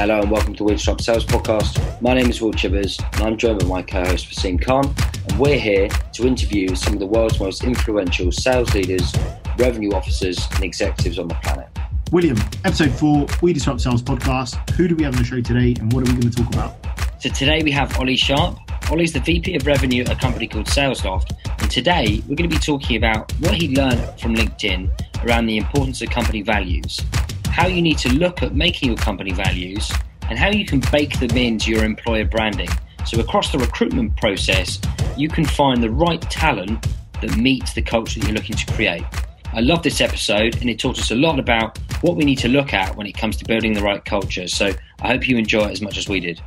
Hello 0.00 0.18
and 0.18 0.30
welcome 0.30 0.54
to 0.54 0.64
We 0.64 0.72
Disrupt 0.72 1.02
Sales 1.02 1.26
Podcast. 1.26 2.00
My 2.00 2.14
name 2.14 2.30
is 2.30 2.40
Will 2.40 2.54
Chibbers 2.54 2.98
and 3.12 3.22
I'm 3.22 3.36
joined 3.36 3.60
by 3.60 3.66
my 3.66 3.82
co-host 3.82 4.30
Vaseem 4.30 4.58
Khan 4.58 4.94
and 5.28 5.38
we're 5.38 5.58
here 5.58 5.90
to 6.14 6.26
interview 6.26 6.74
some 6.74 6.94
of 6.94 7.00
the 7.00 7.06
world's 7.06 7.38
most 7.38 7.64
influential 7.64 8.32
sales 8.32 8.72
leaders, 8.72 9.14
revenue 9.58 9.92
officers 9.92 10.38
and 10.54 10.64
executives 10.64 11.18
on 11.18 11.28
the 11.28 11.34
planet. 11.34 11.68
William, 12.12 12.38
episode 12.64 12.92
four, 12.92 13.26
We 13.42 13.52
Disrupt 13.52 13.82
Sales 13.82 14.00
Podcast. 14.00 14.70
Who 14.70 14.88
do 14.88 14.96
we 14.96 15.04
have 15.04 15.14
on 15.16 15.20
the 15.20 15.28
show 15.28 15.42
today 15.42 15.74
and 15.78 15.92
what 15.92 16.08
are 16.08 16.14
we 16.14 16.18
going 16.18 16.32
to 16.32 16.44
talk 16.44 16.54
about? 16.54 16.76
So 17.20 17.28
today 17.28 17.62
we 17.62 17.70
have 17.72 17.94
Ollie 17.98 18.16
Sharp. 18.16 18.58
Ollie's 18.90 19.12
the 19.12 19.20
VP 19.20 19.54
of 19.56 19.66
Revenue 19.66 20.04
at 20.04 20.10
a 20.10 20.16
company 20.16 20.48
called 20.48 20.64
SalesLoft 20.64 21.36
and 21.60 21.70
today 21.70 22.22
we're 22.26 22.36
going 22.36 22.48
to 22.48 22.56
be 22.56 22.58
talking 22.58 22.96
about 22.96 23.30
what 23.40 23.52
he 23.52 23.76
learned 23.76 24.00
from 24.18 24.34
LinkedIn 24.34 24.90
around 25.26 25.44
the 25.44 25.58
importance 25.58 26.00
of 26.00 26.08
company 26.08 26.40
values 26.40 27.02
how 27.50 27.66
you 27.66 27.82
need 27.82 27.98
to 27.98 28.12
look 28.14 28.42
at 28.42 28.54
making 28.54 28.88
your 28.88 28.98
company 28.98 29.32
values, 29.32 29.90
and 30.28 30.38
how 30.38 30.48
you 30.48 30.64
can 30.64 30.80
bake 30.92 31.18
them 31.18 31.36
into 31.36 31.70
your 31.70 31.84
employer 31.84 32.24
branding. 32.24 32.68
So, 33.04 33.18
across 33.20 33.50
the 33.50 33.58
recruitment 33.58 34.16
process, 34.16 34.80
you 35.16 35.28
can 35.28 35.44
find 35.44 35.82
the 35.82 35.90
right 35.90 36.20
talent 36.22 36.86
that 37.20 37.36
meets 37.36 37.74
the 37.74 37.82
culture 37.82 38.20
that 38.20 38.26
you're 38.26 38.36
looking 38.36 38.56
to 38.56 38.72
create. 38.72 39.04
I 39.52 39.60
love 39.60 39.82
this 39.82 40.00
episode, 40.00 40.60
and 40.60 40.70
it 40.70 40.78
taught 40.78 40.98
us 40.98 41.10
a 41.10 41.16
lot 41.16 41.38
about 41.38 41.78
what 42.02 42.16
we 42.16 42.24
need 42.24 42.38
to 42.38 42.48
look 42.48 42.72
at 42.72 42.96
when 42.96 43.06
it 43.06 43.16
comes 43.16 43.36
to 43.38 43.44
building 43.44 43.72
the 43.72 43.82
right 43.82 44.04
culture. 44.04 44.46
So, 44.46 44.72
I 45.02 45.08
hope 45.08 45.28
you 45.28 45.36
enjoy 45.36 45.64
it 45.64 45.72
as 45.72 45.82
much 45.82 45.98
as 45.98 46.08
we 46.08 46.20
did. 46.20 46.40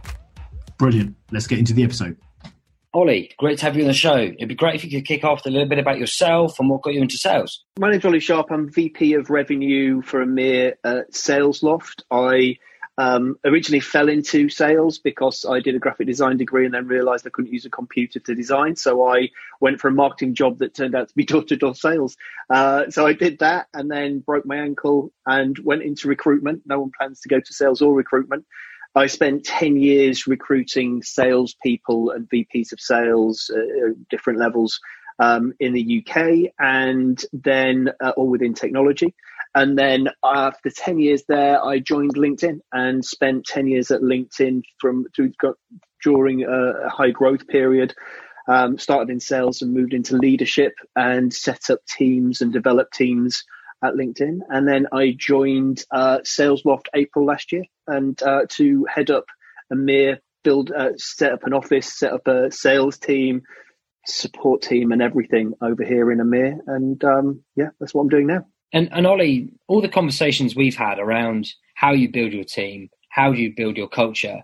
Brilliant. 0.77 1.15
Let's 1.31 1.47
get 1.47 1.59
into 1.59 1.73
the 1.73 1.83
episode. 1.83 2.17
Ollie, 2.95 3.31
great 3.39 3.57
to 3.57 3.65
have 3.65 3.75
you 3.75 3.81
on 3.81 3.87
the 3.87 3.93
show. 3.93 4.17
It'd 4.17 4.47
be 4.47 4.53
great 4.53 4.75
if 4.75 4.83
you 4.83 4.91
could 4.91 5.07
kick 5.07 5.23
off 5.23 5.43
a 5.47 5.49
little 5.49 5.67
bit 5.67 5.79
about 5.79 5.97
yourself 5.97 6.59
and 6.59 6.69
what 6.69 6.83
got 6.83 6.93
you 6.93 7.01
into 7.01 7.17
sales. 7.17 7.63
My 7.79 7.89
name's 7.89 8.05
Ollie 8.05 8.19
Sharp. 8.19 8.51
I'm 8.51 8.71
VP 8.71 9.15
of 9.15 9.31
Revenue 9.31 10.03
for 10.03 10.23
EMEA 10.23 10.73
at 10.83 11.11
SalesLoft. 11.11 12.03
I 12.11 12.57
um, 12.99 13.39
originally 13.43 13.79
fell 13.79 14.09
into 14.09 14.47
sales 14.47 14.99
because 14.99 15.43
I 15.43 15.59
did 15.59 15.73
a 15.73 15.79
graphic 15.79 16.05
design 16.05 16.37
degree 16.37 16.65
and 16.65 16.73
then 16.75 16.85
realized 16.85 17.25
I 17.25 17.31
couldn't 17.31 17.51
use 17.51 17.65
a 17.65 17.71
computer 17.71 18.19
to 18.19 18.35
design. 18.35 18.75
So 18.75 19.07
I 19.07 19.29
went 19.59 19.81
for 19.81 19.87
a 19.87 19.91
marketing 19.91 20.35
job 20.35 20.59
that 20.59 20.75
turned 20.75 20.93
out 20.93 21.09
to 21.09 21.15
be 21.15 21.25
door 21.25 21.43
to 21.45 21.55
door 21.55 21.73
sales. 21.73 22.15
Uh, 22.47 22.91
so 22.91 23.07
I 23.07 23.13
did 23.13 23.39
that 23.39 23.69
and 23.73 23.89
then 23.89 24.19
broke 24.19 24.45
my 24.45 24.57
ankle 24.57 25.11
and 25.25 25.57
went 25.57 25.81
into 25.81 26.07
recruitment. 26.07 26.61
No 26.67 26.81
one 26.81 26.91
plans 26.95 27.21
to 27.21 27.29
go 27.29 27.39
to 27.39 27.53
sales 27.53 27.81
or 27.81 27.95
recruitment. 27.95 28.45
I 28.95 29.07
spent 29.07 29.45
10 29.45 29.77
years 29.77 30.27
recruiting 30.27 31.01
salespeople 31.01 32.11
and 32.11 32.29
VPs 32.29 32.73
of 32.73 32.79
sales 32.79 33.49
uh, 33.53 33.89
at 33.89 34.09
different 34.09 34.39
levels 34.39 34.79
um, 35.17 35.53
in 35.59 35.73
the 35.73 36.05
UK 36.05 36.53
and 36.59 37.23
then 37.33 37.89
uh, 38.03 38.11
all 38.11 38.29
within 38.29 38.53
technology. 38.53 39.15
And 39.55 39.77
then 39.77 40.09
after 40.23 40.69
10 40.69 40.99
years 40.99 41.23
there, 41.27 41.63
I 41.63 41.79
joined 41.79 42.15
LinkedIn 42.15 42.59
and 42.71 43.03
spent 43.03 43.45
10 43.45 43.67
years 43.67 43.89
at 43.89 44.01
LinkedIn 44.01 44.61
from 44.79 45.05
during 46.03 46.43
a 46.43 46.89
high 46.89 47.11
growth 47.11 47.47
period. 47.47 47.93
Um, 48.45 48.77
started 48.77 49.09
in 49.09 49.21
sales 49.21 49.61
and 49.61 49.73
moved 49.73 49.93
into 49.93 50.17
leadership 50.17 50.73
and 50.97 51.33
set 51.33 51.69
up 51.69 51.79
teams 51.87 52.41
and 52.41 52.51
developed 52.51 52.93
teams 52.93 53.45
at 53.81 53.93
LinkedIn. 53.93 54.39
And 54.49 54.67
then 54.67 54.87
I 54.91 55.15
joined 55.17 55.85
uh, 55.91 56.19
SalesLoft 56.19 56.87
April 56.93 57.25
last 57.25 57.53
year 57.53 57.63
and 57.87 58.21
uh, 58.23 58.41
to 58.49 58.85
head 58.93 59.11
up 59.11 59.25
EMEA, 59.71 60.17
build, 60.43 60.71
uh, 60.71 60.89
set 60.97 61.31
up 61.31 61.43
an 61.43 61.53
office, 61.53 61.97
set 61.97 62.13
up 62.13 62.27
a 62.27 62.51
sales 62.51 62.97
team, 62.97 63.41
support 64.05 64.61
team, 64.61 64.91
and 64.91 65.01
everything 65.01 65.53
over 65.61 65.83
here 65.83 66.11
in 66.11 66.19
EMEA. 66.19 66.57
And 66.67 67.03
um, 67.03 67.43
yeah, 67.55 67.69
that's 67.79 67.93
what 67.93 68.03
I'm 68.03 68.09
doing 68.09 68.27
now. 68.27 68.45
And, 68.73 68.89
and 68.91 69.05
Ollie, 69.05 69.49
all 69.67 69.81
the 69.81 69.89
conversations 69.89 70.55
we've 70.55 70.75
had 70.75 70.99
around 70.99 71.47
how 71.75 71.91
you 71.91 72.11
build 72.11 72.33
your 72.33 72.43
team, 72.43 72.89
how 73.09 73.31
you 73.31 73.53
build 73.55 73.77
your 73.77 73.87
culture, 73.87 74.41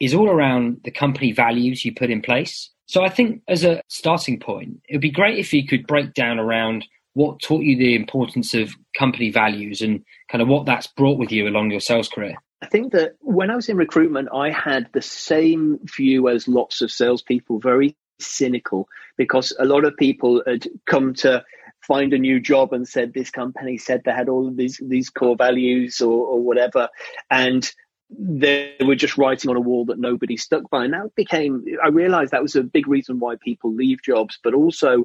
is 0.00 0.14
all 0.14 0.28
around 0.28 0.80
the 0.84 0.90
company 0.90 1.32
values 1.32 1.84
you 1.84 1.92
put 1.94 2.10
in 2.10 2.22
place. 2.22 2.70
So 2.86 3.02
I 3.02 3.08
think 3.08 3.42
as 3.48 3.64
a 3.64 3.80
starting 3.88 4.38
point, 4.38 4.80
it 4.88 4.94
would 4.94 5.00
be 5.00 5.10
great 5.10 5.38
if 5.38 5.52
you 5.52 5.66
could 5.66 5.86
break 5.86 6.14
down 6.14 6.38
around 6.38 6.84
what 7.14 7.40
taught 7.40 7.62
you 7.62 7.76
the 7.76 7.94
importance 7.94 8.54
of 8.54 8.74
company 8.98 9.30
values 9.30 9.80
and 9.80 10.04
kind 10.30 10.42
of 10.42 10.48
what 10.48 10.66
that's 10.66 10.88
brought 10.88 11.18
with 11.18 11.32
you 11.32 11.48
along 11.48 11.70
your 11.70 11.80
sales 11.80 12.08
career? 12.08 12.34
I 12.64 12.66
think 12.66 12.92
that 12.92 13.16
when 13.20 13.50
I 13.50 13.56
was 13.56 13.68
in 13.68 13.76
recruitment, 13.76 14.30
I 14.32 14.50
had 14.50 14.88
the 14.94 15.02
same 15.02 15.80
view 15.84 16.30
as 16.30 16.48
lots 16.48 16.80
of 16.80 16.90
salespeople, 16.90 17.58
very 17.58 17.94
cynical, 18.18 18.88
because 19.18 19.54
a 19.58 19.66
lot 19.66 19.84
of 19.84 19.98
people 19.98 20.42
had 20.46 20.66
come 20.86 21.12
to 21.16 21.44
find 21.82 22.14
a 22.14 22.18
new 22.18 22.40
job 22.40 22.72
and 22.72 22.88
said 22.88 23.12
this 23.12 23.28
company 23.28 23.76
said 23.76 24.00
they 24.02 24.12
had 24.12 24.30
all 24.30 24.48
of 24.48 24.56
these 24.56 24.80
these 24.82 25.10
core 25.10 25.36
values 25.36 26.00
or, 26.00 26.24
or 26.24 26.40
whatever, 26.40 26.88
and 27.30 27.70
they 28.08 28.76
were 28.80 28.94
just 28.94 29.18
writing 29.18 29.50
on 29.50 29.56
a 29.56 29.60
wall 29.60 29.84
that 29.84 29.98
nobody 29.98 30.38
stuck 30.38 30.70
by. 30.70 30.84
And 30.84 30.94
that 30.94 31.14
became, 31.14 31.66
I 31.84 31.88
realized 31.88 32.30
that 32.30 32.42
was 32.42 32.56
a 32.56 32.62
big 32.62 32.88
reason 32.88 33.18
why 33.18 33.34
people 33.42 33.74
leave 33.74 34.00
jobs, 34.02 34.38
but 34.42 34.54
also 34.54 35.04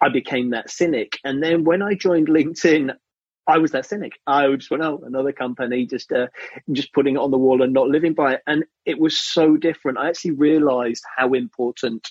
I 0.00 0.08
became 0.08 0.50
that 0.50 0.70
cynic. 0.70 1.20
And 1.22 1.40
then 1.40 1.62
when 1.62 1.82
I 1.82 1.94
joined 1.94 2.26
LinkedIn, 2.26 2.96
I 3.46 3.58
was 3.58 3.70
that 3.72 3.86
cynic. 3.86 4.12
I 4.26 4.50
just 4.56 4.70
went, 4.70 4.82
oh, 4.82 5.02
another 5.04 5.32
company, 5.32 5.86
just 5.86 6.10
uh, 6.10 6.26
just 6.72 6.92
putting 6.92 7.14
it 7.14 7.20
on 7.20 7.30
the 7.30 7.38
wall 7.38 7.62
and 7.62 7.72
not 7.72 7.88
living 7.88 8.14
by 8.14 8.34
it. 8.34 8.42
And 8.46 8.64
it 8.84 8.98
was 8.98 9.20
so 9.20 9.56
different. 9.56 9.98
I 9.98 10.08
actually 10.08 10.32
realized 10.32 11.04
how 11.16 11.32
important 11.32 12.08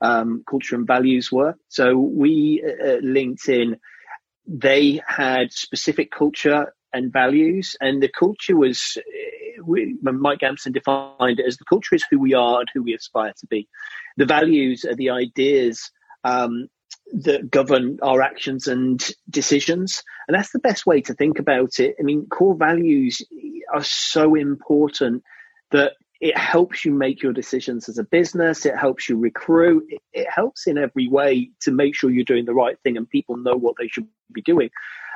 um, 0.00 0.44
culture 0.48 0.76
and 0.76 0.86
values 0.86 1.30
were. 1.30 1.56
So 1.68 1.96
we 1.98 2.62
at 2.64 3.02
LinkedIn, 3.02 3.78
they 4.46 5.02
had 5.06 5.52
specific 5.52 6.10
culture 6.10 6.72
and 6.92 7.12
values, 7.12 7.76
and 7.80 8.02
the 8.02 8.08
culture 8.08 8.56
was. 8.56 8.96
We, 9.60 9.96
Mike 10.00 10.38
Gamson 10.38 10.72
defined 10.72 11.40
it 11.40 11.46
as 11.46 11.56
the 11.56 11.64
culture 11.64 11.96
is 11.96 12.04
who 12.08 12.20
we 12.20 12.32
are 12.32 12.60
and 12.60 12.68
who 12.72 12.84
we 12.84 12.94
aspire 12.94 13.32
to 13.40 13.46
be. 13.48 13.68
The 14.16 14.24
values 14.24 14.84
are 14.84 14.94
the 14.94 15.10
ideas 15.10 15.90
um, 16.22 16.68
that 17.12 17.50
govern 17.50 17.98
our 18.02 18.20
actions 18.20 18.66
and 18.66 19.02
decisions. 19.30 20.02
And 20.26 20.34
that's 20.34 20.52
the 20.52 20.58
best 20.58 20.86
way 20.86 21.00
to 21.02 21.14
think 21.14 21.38
about 21.38 21.78
it. 21.80 21.96
I 21.98 22.02
mean, 22.02 22.26
core 22.26 22.56
values 22.56 23.22
are 23.72 23.84
so 23.84 24.34
important 24.34 25.22
that 25.70 25.92
it 26.20 26.36
helps 26.36 26.84
you 26.84 26.92
make 26.92 27.22
your 27.22 27.32
decisions 27.32 27.88
as 27.88 27.98
a 27.98 28.04
business. 28.04 28.66
It 28.66 28.76
helps 28.76 29.08
you 29.08 29.16
recruit. 29.16 29.84
It, 29.88 30.02
it, 30.12 30.26
helps 30.28 30.66
in 30.66 30.76
every 30.76 31.08
way 31.08 31.50
to 31.62 31.70
make 31.70 31.94
sure 31.94 32.10
you're 32.10 32.24
doing 32.24 32.44
the 32.44 32.54
right 32.54 32.76
thing 32.82 32.96
and 32.96 33.08
people 33.08 33.36
know 33.36 33.54
what 33.54 33.76
they 33.78 33.88
should 33.88 34.08
be 34.32 34.42
doing. 34.42 34.70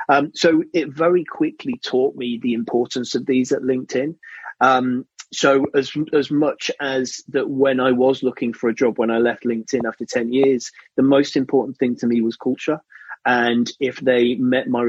Um, 0.09 0.31
so 0.33 0.63
it 0.73 0.89
very 0.89 1.23
quickly 1.23 1.79
taught 1.83 2.15
me 2.15 2.39
the 2.41 2.53
importance 2.53 3.15
of 3.15 3.25
these 3.25 3.51
at 3.51 3.61
LinkedIn. 3.61 4.15
Um, 4.61 5.05
so 5.33 5.65
as 5.73 5.91
as 6.13 6.31
much 6.31 6.71
as 6.79 7.23
that 7.29 7.49
when 7.49 7.79
I 7.79 7.91
was 7.91 8.23
looking 8.23 8.53
for 8.53 8.69
a 8.69 8.73
job 8.73 8.97
when 8.97 9.11
I 9.11 9.17
left 9.17 9.43
LinkedIn 9.43 9.87
after 9.87 10.05
10 10.05 10.31
years, 10.31 10.71
the 10.95 11.03
most 11.03 11.35
important 11.35 11.77
thing 11.77 11.95
to 11.97 12.07
me 12.07 12.21
was 12.21 12.35
culture. 12.35 12.79
And 13.25 13.69
if 13.79 13.99
they 13.99 14.35
met 14.35 14.67
my 14.67 14.81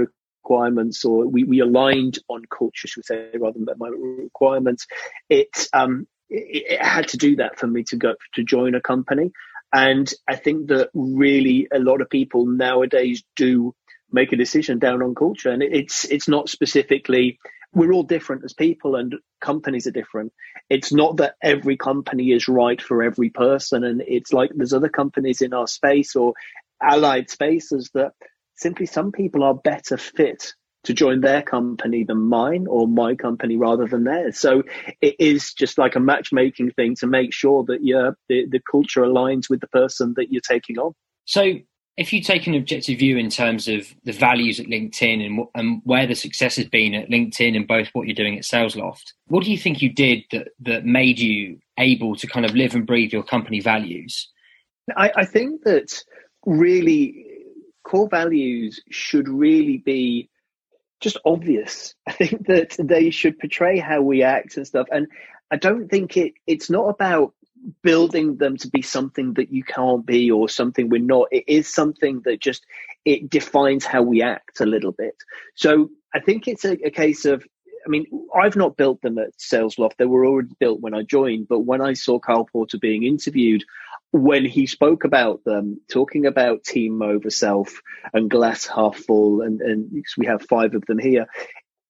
requirements 0.44 1.04
or 1.04 1.26
we, 1.26 1.44
we 1.44 1.60
aligned 1.60 2.18
on 2.28 2.42
culture, 2.46 2.88
should 2.88 3.04
say, 3.04 3.30
rather 3.34 3.58
than 3.58 3.78
my 3.78 3.88
requirements, 3.88 4.86
it, 5.28 5.68
um, 5.72 6.06
it, 6.28 6.64
it 6.72 6.84
had 6.84 7.08
to 7.08 7.16
do 7.16 7.36
that 7.36 7.58
for 7.58 7.66
me 7.66 7.84
to 7.84 7.96
go 7.96 8.14
to 8.34 8.44
join 8.44 8.74
a 8.74 8.80
company. 8.80 9.30
And 9.72 10.12
I 10.28 10.36
think 10.36 10.68
that 10.68 10.90
really 10.94 11.68
a 11.72 11.78
lot 11.78 12.00
of 12.00 12.10
people 12.10 12.46
nowadays 12.46 13.24
do 13.36 13.74
make 14.12 14.32
a 14.32 14.36
decision 14.36 14.78
down 14.78 15.02
on 15.02 15.14
culture. 15.14 15.50
And 15.50 15.62
it's 15.62 16.04
it's 16.04 16.28
not 16.28 16.48
specifically 16.48 17.38
we're 17.74 17.92
all 17.92 18.02
different 18.02 18.44
as 18.44 18.52
people 18.52 18.96
and 18.96 19.14
companies 19.40 19.86
are 19.86 19.92
different. 19.92 20.32
It's 20.70 20.92
not 20.92 21.18
that 21.18 21.34
every 21.42 21.76
company 21.76 22.32
is 22.32 22.48
right 22.48 22.80
for 22.80 23.02
every 23.02 23.30
person. 23.30 23.84
And 23.84 24.02
it's 24.06 24.32
like 24.32 24.50
there's 24.54 24.72
other 24.72 24.88
companies 24.88 25.42
in 25.42 25.52
our 25.52 25.66
space 25.66 26.16
or 26.16 26.34
allied 26.82 27.30
spaces 27.30 27.90
that 27.94 28.12
simply 28.56 28.86
some 28.86 29.12
people 29.12 29.42
are 29.42 29.54
better 29.54 29.96
fit 29.96 30.54
to 30.84 30.92
join 30.92 31.20
their 31.20 31.42
company 31.42 32.04
than 32.04 32.20
mine 32.20 32.66
or 32.68 32.86
my 32.86 33.14
company 33.14 33.56
rather 33.56 33.86
than 33.86 34.04
theirs. 34.04 34.38
So 34.38 34.62
it 35.00 35.16
is 35.18 35.54
just 35.54 35.78
like 35.78 35.96
a 35.96 36.00
matchmaking 36.00 36.72
thing 36.72 36.94
to 36.96 37.06
make 37.06 37.32
sure 37.32 37.64
that 37.64 37.82
your 37.82 38.16
the, 38.28 38.46
the 38.48 38.60
culture 38.70 39.02
aligns 39.02 39.48
with 39.48 39.60
the 39.60 39.66
person 39.68 40.14
that 40.16 40.30
you're 40.30 40.42
taking 40.42 40.78
on. 40.78 40.92
So 41.24 41.54
if 41.96 42.12
you 42.12 42.20
take 42.20 42.46
an 42.46 42.54
objective 42.54 42.98
view 42.98 43.16
in 43.16 43.30
terms 43.30 43.68
of 43.68 43.94
the 44.04 44.12
values 44.12 44.58
at 44.58 44.66
LinkedIn 44.66 45.24
and, 45.24 45.46
and 45.54 45.80
where 45.84 46.06
the 46.06 46.14
success 46.14 46.56
has 46.56 46.66
been 46.66 46.94
at 46.94 47.08
LinkedIn 47.08 47.54
and 47.54 47.68
both 47.68 47.88
what 47.92 48.06
you're 48.06 48.14
doing 48.14 48.36
at 48.36 48.44
SalesLoft, 48.44 49.12
what 49.28 49.44
do 49.44 49.52
you 49.52 49.58
think 49.58 49.80
you 49.80 49.92
did 49.92 50.24
that, 50.32 50.48
that 50.60 50.84
made 50.84 51.20
you 51.20 51.60
able 51.78 52.16
to 52.16 52.26
kind 52.26 52.44
of 52.44 52.54
live 52.54 52.74
and 52.74 52.86
breathe 52.86 53.12
your 53.12 53.22
company 53.22 53.60
values? 53.60 54.28
I, 54.96 55.12
I 55.16 55.24
think 55.24 55.62
that 55.64 56.02
really 56.44 57.26
core 57.84 58.08
values 58.08 58.82
should 58.90 59.28
really 59.28 59.78
be 59.78 60.30
just 61.00 61.18
obvious. 61.24 61.94
I 62.08 62.12
think 62.12 62.46
that 62.48 62.76
they 62.78 63.10
should 63.10 63.38
portray 63.38 63.78
how 63.78 64.02
we 64.02 64.22
act 64.22 64.56
and 64.56 64.66
stuff. 64.66 64.88
And 64.90 65.06
I 65.50 65.56
don't 65.56 65.88
think 65.88 66.16
it, 66.16 66.32
it's 66.46 66.70
not 66.70 66.88
about 66.88 67.34
building 67.82 68.36
them 68.36 68.56
to 68.58 68.68
be 68.68 68.82
something 68.82 69.34
that 69.34 69.50
you 69.50 69.64
can't 69.64 70.04
be 70.04 70.30
or 70.30 70.48
something 70.48 70.88
we're 70.88 71.00
not. 71.00 71.28
It 71.32 71.44
is 71.46 71.72
something 71.72 72.22
that 72.24 72.40
just 72.40 72.64
it 73.04 73.30
defines 73.30 73.84
how 73.84 74.02
we 74.02 74.22
act 74.22 74.60
a 74.60 74.66
little 74.66 74.92
bit. 74.92 75.16
So 75.54 75.90
I 76.14 76.20
think 76.20 76.48
it's 76.48 76.64
a, 76.64 76.72
a 76.86 76.90
case 76.90 77.24
of 77.24 77.44
I 77.86 77.90
mean, 77.90 78.06
I've 78.34 78.56
not 78.56 78.76
built 78.76 79.02
them 79.02 79.18
at 79.18 79.36
SalesLoft. 79.36 79.96
They 79.98 80.06
were 80.06 80.24
already 80.24 80.54
built 80.58 80.80
when 80.80 80.94
I 80.94 81.02
joined. 81.02 81.48
But 81.48 81.60
when 81.60 81.82
I 81.82 81.92
saw 81.92 82.18
Kyle 82.18 82.46
Porter 82.50 82.78
being 82.78 83.02
interviewed, 83.02 83.62
when 84.10 84.46
he 84.46 84.66
spoke 84.66 85.04
about 85.04 85.44
them, 85.44 85.80
talking 85.90 86.24
about 86.24 86.64
team 86.64 87.02
over 87.02 87.28
self 87.28 87.82
and 88.14 88.30
glass 88.30 88.66
half 88.66 88.96
full, 88.96 89.42
and, 89.42 89.60
and 89.60 90.04
we 90.16 90.26
have 90.26 90.46
five 90.48 90.74
of 90.74 90.86
them 90.86 90.98
here, 90.98 91.26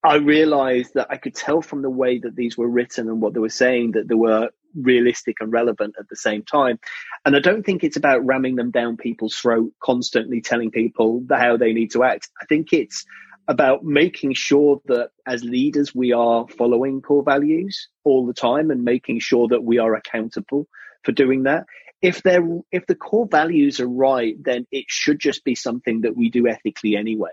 I 0.03 0.17
realized 0.17 0.95
that 0.95 1.09
I 1.11 1.17
could 1.17 1.35
tell 1.35 1.63
from 1.63 1.83
the 1.83 1.91
way 1.91 2.19
that 2.19 2.35
these 2.35 2.59
were 2.59 2.69
written 2.69 3.09
and 3.09 3.21
what 3.21 3.33
they 3.33 3.41
were 3.41 3.49
saying 3.49 3.93
that 3.93 4.09
they 4.09 4.15
were 4.15 4.51
realistic 4.75 5.37
and 5.41 5.53
relevant 5.53 5.97
at 5.99 6.09
the 6.09 6.17
same 6.17 6.43
time. 6.43 6.79
And 7.25 7.37
I 7.37 7.41
don't 7.41 7.65
think 7.65 7.85
it's 7.85 7.97
about 7.97 8.25
ramming 8.25 8.57
them 8.57 8.71
down 8.71 8.97
people's 8.97 9.35
throat, 9.35 9.73
constantly 9.83 10.41
telling 10.41 10.71
people 10.71 11.25
how 11.31 11.57
they 11.57 11.73
need 11.73 11.93
to 11.93 12.05
act. 12.05 12.29
I 12.41 12.47
think 12.47 12.73
it's 12.73 13.05
about 13.47 13.85
making 13.85 14.35
sure 14.35 14.81
that 14.87 15.11
as 15.27 15.45
leaders 15.45 15.95
we 15.95 16.13
are 16.13 16.47
following 16.49 17.03
core 17.03 17.23
values 17.23 17.89
all 18.03 18.27
the 18.27 18.33
time 18.33 18.71
and 18.71 18.85
making 18.85 19.21
sure 19.21 19.49
that 19.49 19.63
we 19.63 19.79
are 19.79 19.95
accountable 19.95 20.67
for 21.03 21.13
doing 21.13 21.43
that. 21.43 21.67
If 22.01 22.23
they're 22.23 22.47
if 22.73 22.87
the 22.87 22.95
core 22.95 23.29
values 23.31 23.81
are 23.81 23.89
right, 23.89 24.37
then 24.43 24.67
it 24.71 24.87
should 24.89 25.19
just 25.19 25.45
be 25.45 25.55
something 25.55 26.03
that 26.03 26.17
we 26.17 26.31
do 26.31 26.47
ethically 26.49 26.97
anyway. 26.97 27.31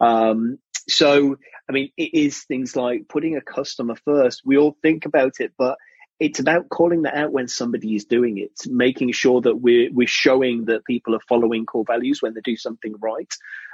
Um, 0.00 0.58
so, 0.88 1.36
I 1.68 1.72
mean, 1.72 1.90
it 1.96 2.14
is 2.14 2.42
things 2.42 2.76
like 2.76 3.08
putting 3.08 3.36
a 3.36 3.40
customer 3.40 3.94
first. 4.04 4.42
We 4.44 4.58
all 4.58 4.76
think 4.82 5.06
about 5.06 5.40
it, 5.40 5.52
but 5.56 5.78
it's 6.24 6.40
about 6.40 6.70
calling 6.70 7.02
that 7.02 7.14
out 7.14 7.32
when 7.32 7.48
somebody 7.48 7.94
is 7.94 8.06
doing 8.06 8.38
it, 8.38 8.52
making 8.66 9.12
sure 9.12 9.42
that 9.42 9.56
we're 9.56 9.92
we're 9.92 10.06
showing 10.06 10.64
that 10.64 10.86
people 10.86 11.14
are 11.14 11.20
following 11.28 11.66
core 11.66 11.84
values 11.86 12.22
when 12.22 12.32
they 12.32 12.40
do 12.40 12.56
something 12.56 12.94
right. 12.98 13.30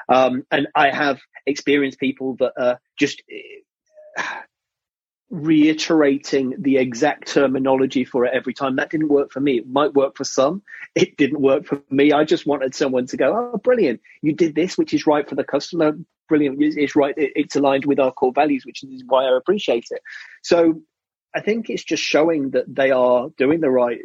Um, 0.08 0.42
and 0.50 0.66
I 0.74 0.90
have 0.90 1.20
experienced 1.46 2.00
people 2.00 2.34
that 2.40 2.54
are 2.58 2.80
just 2.98 3.22
uh, 4.18 4.24
reiterating 5.30 6.56
the 6.58 6.78
exact 6.78 7.28
terminology 7.28 8.04
for 8.04 8.24
it 8.24 8.34
every 8.34 8.52
time. 8.52 8.76
That 8.76 8.90
didn't 8.90 9.10
work 9.10 9.30
for 9.30 9.38
me. 9.38 9.58
It 9.58 9.68
might 9.68 9.94
work 9.94 10.16
for 10.16 10.24
some. 10.24 10.62
It 10.96 11.16
didn't 11.16 11.40
work 11.40 11.66
for 11.66 11.80
me. 11.88 12.10
I 12.10 12.24
just 12.24 12.46
wanted 12.46 12.74
someone 12.74 13.06
to 13.06 13.16
go, 13.16 13.52
"Oh, 13.54 13.58
brilliant! 13.58 14.00
You 14.22 14.32
did 14.32 14.56
this, 14.56 14.76
which 14.76 14.92
is 14.92 15.06
right 15.06 15.28
for 15.28 15.36
the 15.36 15.44
customer 15.44 15.92
brilliant. 16.30 16.58
It's 16.62 16.96
right. 16.96 17.12
It's 17.18 17.56
aligned 17.56 17.84
with 17.84 17.98
our 17.98 18.12
core 18.12 18.32
values, 18.32 18.64
which 18.64 18.82
is 18.84 19.02
why 19.06 19.24
I 19.24 19.36
appreciate 19.36 19.88
it. 19.90 20.00
So 20.42 20.80
I 21.32 21.40
think 21.40 21.70
it's 21.70 21.84
just 21.84 22.02
showing 22.02 22.50
that 22.50 22.64
they 22.74 22.90
are 22.90 23.28
doing 23.38 23.60
the 23.60 23.70
right. 23.70 23.98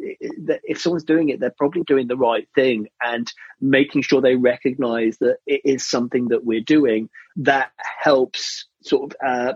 That 0.44 0.60
if 0.62 0.80
someone's 0.80 1.04
doing 1.04 1.28
it, 1.28 1.40
they're 1.40 1.50
probably 1.50 1.82
doing 1.82 2.06
the 2.06 2.16
right 2.16 2.48
thing, 2.54 2.88
and 3.02 3.30
making 3.60 4.02
sure 4.02 4.20
they 4.20 4.36
recognise 4.36 5.18
that 5.18 5.38
it 5.46 5.62
is 5.64 5.84
something 5.84 6.28
that 6.28 6.44
we're 6.44 6.60
doing 6.60 7.08
that 7.36 7.72
helps 7.78 8.66
sort 8.82 9.12
of 9.12 9.16
uh, 9.26 9.54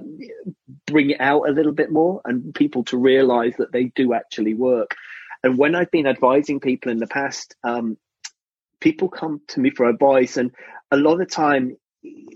bring 0.87 1.11
it 1.11 1.21
out 1.21 1.49
a 1.49 1.53
little 1.53 1.73
bit 1.73 1.93
more, 1.93 2.21
and 2.25 2.55
people 2.55 2.85
to 2.85 2.97
realise 2.97 3.57
that 3.59 3.73
they 3.73 3.85
do 3.85 4.15
actually 4.15 4.55
work. 4.55 4.97
And 5.43 5.57
when 5.57 5.75
I've 5.75 5.91
been 5.91 6.09
advising 6.09 6.61
people 6.61 6.91
in 6.91 6.99
the 6.99 7.07
past, 7.07 7.55
um, 7.63 7.97
people 8.81 9.09
come 9.09 9.43
to 9.49 9.61
me 9.61 9.71
for 9.71 9.89
advice, 9.89 10.37
and 10.37 10.51
a 10.91 10.97
lot 10.97 11.21
of 11.21 11.31
time 11.31 11.77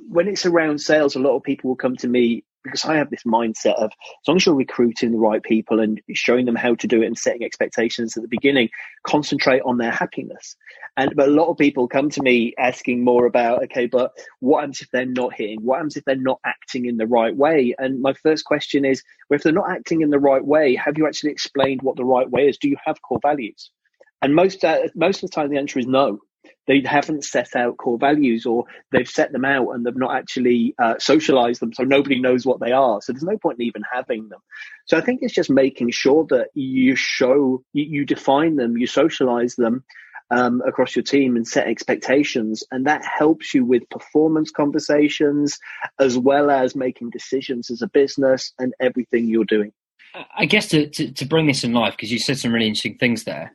when 0.08 0.28
it's 0.28 0.46
around 0.46 0.78
sales, 0.78 1.16
a 1.16 1.19
lot 1.19 1.36
of 1.36 1.42
people 1.42 1.70
will 1.70 1.76
come 1.76 1.96
to 1.96 2.08
me 2.08 2.44
because 2.64 2.84
I 2.84 2.96
have 2.96 3.11
this 3.11 3.22
mindset 3.25 3.75
of 3.75 3.90
as 3.93 4.28
long 4.28 4.38
as 4.38 4.46
you're 4.46 4.55
recruiting 4.55 5.12
the 5.12 5.19
right 5.19 5.43
people 5.43 5.81
and 5.81 6.00
showing 6.14 6.46
them 6.46 6.56
how 6.56 6.75
to 6.76 6.87
do 6.87 7.02
it 7.02 7.06
and 7.06 7.19
setting 7.19 7.44
expectations 7.44 8.16
at 8.16 8.22
the 8.22 8.28
beginning, 8.28 8.70
concentrate 9.06 9.62
on 9.64 9.78
their 9.78 9.90
happiness. 9.90 10.56
And 10.96 11.14
but 11.14 11.28
a 11.28 11.32
lot 11.32 11.49
of 11.49 11.58
people 11.58 11.87
come 11.88 12.11
to 12.11 12.22
me 12.22 12.55
asking 12.58 13.05
more 13.05 13.26
about, 13.26 13.62
okay, 13.64 13.87
but 13.87 14.12
what 14.40 14.61
happens 14.61 14.81
if 14.81 14.90
they're 14.90 15.06
not 15.06 15.34
hitting? 15.34 15.61
What 15.62 15.76
happens 15.76 15.96
if 15.96 16.05
they're 16.05 16.16
not 16.16 16.40
acting 16.44 16.87
in 16.87 16.96
the 16.96 17.06
right 17.06 17.37
way? 17.37 17.75
And 17.78 18.00
my 18.00 18.14
first 18.14 18.44
question 18.44 18.84
is, 18.84 19.02
well, 19.28 19.37
if 19.37 19.43
they're 19.43 19.52
not 19.52 19.70
acting 19.70 20.00
in 20.00 20.10
the 20.10 20.19
right 20.19 20.44
way, 20.44 20.75
have 20.76 20.96
you 20.96 21.06
actually 21.06 21.32
explained 21.32 21.82
what 21.82 21.96
the 21.96 22.05
right 22.05 22.31
way 22.31 22.49
is? 22.49 22.58
Do 22.58 22.69
you 22.69 22.76
have 22.84 23.02
core 23.02 23.20
values? 23.22 23.70
And 24.22 24.34
most 24.34 24.64
uh, 24.64 24.88
most 24.94 25.22
of 25.22 25.31
the 25.31 25.34
time, 25.34 25.50
the 25.50 25.58
answer 25.58 25.78
is 25.78 25.87
no 25.87 26.20
they 26.67 26.82
haven't 26.85 27.25
set 27.25 27.55
out 27.55 27.76
core 27.76 27.99
values 27.99 28.46
or 28.46 28.64
they've 28.91 29.08
set 29.08 29.32
them 29.32 29.44
out 29.44 29.70
and 29.70 29.85
they've 29.85 29.96
not 29.96 30.17
actually 30.17 30.75
uh, 30.82 30.94
socialized 30.99 31.61
them 31.61 31.73
so 31.73 31.82
nobody 31.82 32.20
knows 32.20 32.46
what 32.46 32.61
they 32.61 32.73
are. 32.73 33.00
So 33.02 33.12
there's 33.12 33.23
no 33.23 33.38
point 33.38 33.58
in 33.61 33.67
even 33.67 33.82
having 33.93 34.29
them. 34.29 34.41
So 34.87 34.99
i 34.99 35.00
think 35.00 35.20
it's 35.23 35.35
just 35.35 35.50
making 35.50 35.91
sure 35.91 36.26
that 36.31 36.49
you 36.55 36.96
show 36.96 37.62
you, 37.73 37.85
you 37.85 38.05
define 38.05 38.56
them 38.56 38.76
you 38.76 38.87
socialize 38.87 39.56
them 39.56 39.85
um, 40.31 40.62
across 40.67 40.96
your 40.96 41.02
team 41.02 41.37
and 41.37 41.46
set 41.46 41.67
expectations. 41.67 42.64
And 42.70 42.87
that 42.87 43.05
helps 43.05 43.55
you 43.55 43.64
with 43.64 43.88
performance 43.91 44.50
conversations 44.50 45.58
as 45.99 46.19
well 46.19 46.50
as 46.50 46.75
making 46.75 47.11
decisions 47.11 47.70
as 47.70 47.82
a 47.82 47.88
business 47.88 48.52
and 48.58 48.75
everything 48.81 49.29
you're 49.29 49.44
doing. 49.44 49.73
I 50.37 50.46
guess 50.46 50.69
to, 50.69 50.88
to, 50.88 51.12
to 51.12 51.25
bring 51.25 51.46
this 51.46 51.64
in 51.64 51.73
life 51.73 51.94
because 51.94 52.12
you 52.12 52.19
said 52.19 52.38
some 52.38 52.52
really 52.52 52.69
interesting 52.69 52.99
things 52.99 53.25
there 53.25 53.52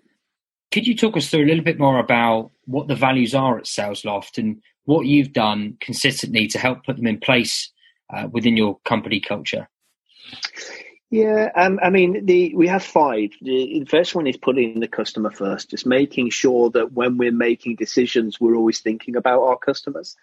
could 0.72 0.86
you 0.86 0.96
talk 0.96 1.18
us 1.18 1.30
through 1.30 1.44
a 1.44 1.48
little 1.48 1.64
bit 1.64 1.80
more 1.80 2.00
about 2.00 2.52
what 2.66 2.88
the 2.88 2.96
values 2.96 3.34
are 3.34 3.58
at 3.58 3.66
SalesLoft 3.66 4.38
and 4.38 4.62
what 4.86 5.06
you've 5.06 5.34
done 5.34 5.78
consistently 5.80 6.48
to 6.48 6.60
help 6.60 6.86
put 6.86 6.98
them 6.98 7.08
in 7.08 7.20
place 7.20 7.72
uh, 8.14 8.28
within 8.32 8.58
your 8.58 8.80
company 8.86 9.20
culture? 9.20 9.68
Yeah, 11.12 11.50
um, 11.56 11.80
I 11.82 11.90
mean, 11.90 12.24
the 12.28 12.54
we 12.54 12.68
have 12.68 12.84
five. 12.84 13.32
The, 13.42 13.84
first 13.90 14.14
one 14.14 14.28
is 14.28 14.38
putting 14.38 14.80
the 14.80 14.88
customer 14.88 15.32
first, 15.32 15.72
just 15.72 15.88
making 15.88 16.30
sure 16.30 16.70
that 16.72 16.94
when 16.94 17.18
we're 17.18 17.32
making 17.32 17.78
decisions, 17.78 18.40
we're 18.40 18.56
always 18.56 18.80
thinking 18.80 19.16
about 19.16 19.42
our 19.42 19.58
customers. 19.58 20.16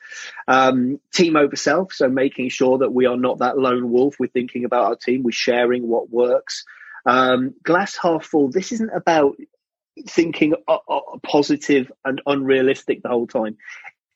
Um, 0.46 1.00
team 1.12 1.34
over 1.34 1.56
self, 1.56 1.92
so 1.92 2.08
making 2.08 2.50
sure 2.50 2.78
that 2.78 2.92
we 2.92 3.04
are 3.04 3.16
not 3.16 3.38
that 3.38 3.58
lone 3.58 3.90
wolf. 3.90 4.20
We're 4.20 4.28
thinking 4.28 4.64
about 4.64 4.84
our 4.84 4.96
team. 4.96 5.24
We're 5.24 5.32
sharing 5.32 5.88
what 5.88 6.10
works. 6.10 6.64
Um, 7.04 7.54
glass 7.64 7.96
half 8.00 8.24
full. 8.24 8.52
This 8.52 8.70
isn't 8.70 8.90
about 8.94 9.36
thinking 10.08 10.54
uh, 10.68 10.78
uh, 10.88 11.00
positive 11.22 11.90
and 12.04 12.20
unrealistic 12.26 13.02
the 13.02 13.08
whole 13.08 13.26
time. 13.26 13.56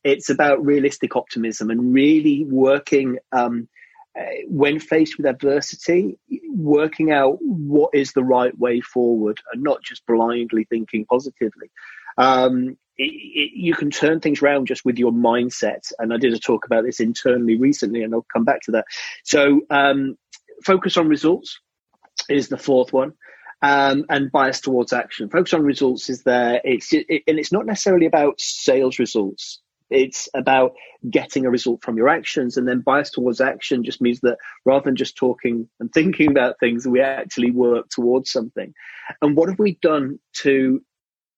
It's 0.02 0.30
about 0.30 0.64
realistic 0.64 1.16
optimism 1.16 1.70
and 1.70 1.92
really 1.92 2.44
working 2.44 3.18
um, 3.32 3.68
uh, 4.18 4.24
when 4.48 4.80
faced 4.80 5.16
with 5.16 5.26
adversity, 5.26 6.18
working 6.48 7.12
out 7.12 7.38
what 7.40 7.90
is 7.94 8.12
the 8.12 8.24
right 8.24 8.56
way 8.58 8.80
forward 8.80 9.38
and 9.52 9.62
not 9.62 9.82
just 9.82 10.06
blindly 10.06 10.64
thinking 10.64 11.04
positively. 11.04 11.70
Um, 12.18 12.76
it, 12.96 13.04
it, 13.04 13.52
you 13.54 13.74
can 13.74 13.90
turn 13.90 14.20
things 14.20 14.42
around 14.42 14.66
just 14.66 14.84
with 14.84 14.98
your 14.98 15.12
mindset. 15.12 15.92
And 15.98 16.12
I 16.12 16.16
did 16.16 16.34
a 16.34 16.38
talk 16.38 16.66
about 16.66 16.84
this 16.84 17.00
internally 17.00 17.56
recently, 17.56 18.02
and 18.02 18.12
I'll 18.12 18.26
come 18.32 18.44
back 18.44 18.62
to 18.62 18.72
that. 18.72 18.84
So, 19.24 19.62
um, 19.70 20.16
focus 20.64 20.96
on 20.96 21.08
results 21.08 21.60
is 22.28 22.48
the 22.48 22.58
fourth 22.58 22.92
one 22.92 23.14
um, 23.62 24.04
and 24.08 24.32
bias 24.32 24.60
towards 24.60 24.92
action. 24.92 25.28
Focus 25.28 25.54
on 25.54 25.62
results 25.62 26.08
is 26.08 26.22
there. 26.22 26.60
It's 26.64 26.92
it, 26.92 27.06
and 27.26 27.38
it's 27.38 27.52
not 27.52 27.66
necessarily 27.66 28.06
about 28.06 28.40
sales 28.40 28.98
results. 28.98 29.60
It's 29.90 30.28
about 30.34 30.74
getting 31.10 31.46
a 31.46 31.50
result 31.50 31.82
from 31.82 31.96
your 31.96 32.08
actions, 32.08 32.56
and 32.56 32.66
then 32.66 32.80
bias 32.80 33.10
towards 33.10 33.40
action 33.40 33.84
just 33.84 34.00
means 34.00 34.20
that 34.20 34.38
rather 34.64 34.84
than 34.84 34.96
just 34.96 35.16
talking 35.16 35.68
and 35.80 35.92
thinking 35.92 36.30
about 36.30 36.60
things, 36.60 36.86
we 36.86 37.00
actually 37.00 37.50
work 37.50 37.88
towards 37.90 38.30
something. 38.30 38.72
And 39.20 39.36
what 39.36 39.48
have 39.48 39.58
we 39.58 39.74
done 39.82 40.20
to 40.42 40.82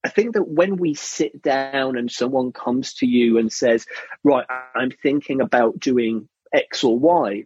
I 0.04 0.08
think 0.08 0.34
that 0.34 0.48
when 0.48 0.76
we 0.76 0.94
sit 0.94 1.42
down 1.42 1.96
and 1.96 2.10
someone 2.10 2.52
comes 2.52 2.94
to 2.94 3.06
you 3.06 3.38
and 3.38 3.52
says, 3.52 3.86
Right, 4.24 4.46
I'm 4.74 4.90
thinking 4.90 5.40
about 5.40 5.78
doing 5.78 6.28
X 6.52 6.84
or 6.84 6.98
Y, 6.98 7.44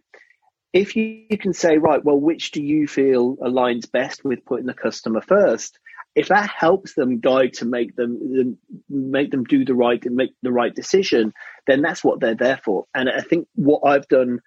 if 0.77 0.95
you, 0.95 1.37
can 1.39 1.53
say, 1.53 1.77
right, 1.77 2.03
well, 2.03 2.19
which 2.19 2.51
do 2.51 2.61
you 2.61 2.87
feel 2.87 3.35
aligns 3.37 3.91
best 3.91 4.23
with 4.23 4.45
putting 4.45 4.67
the 4.67 4.73
customer 4.73 5.21
first? 5.21 5.79
If 6.15 6.27
that 6.27 6.49
helps 6.49 6.93
them 6.93 7.19
guide 7.19 7.53
to 7.53 7.65
make 7.65 7.95
them 7.95 8.57
make 8.89 9.31
them 9.31 9.43
do 9.43 9.65
the 9.65 9.75
right 9.75 10.03
and 10.03 10.15
make 10.15 10.33
the 10.41 10.51
right 10.51 10.73
decision, 10.73 11.33
then 11.67 11.81
that's 11.81 12.03
what 12.03 12.19
they're 12.19 12.35
there 12.35 12.59
for. 12.63 12.85
And 12.95 13.09
I 13.09 13.21
think 13.21 13.47
what 13.55 13.81
I've 13.85 14.07
done 14.07 14.39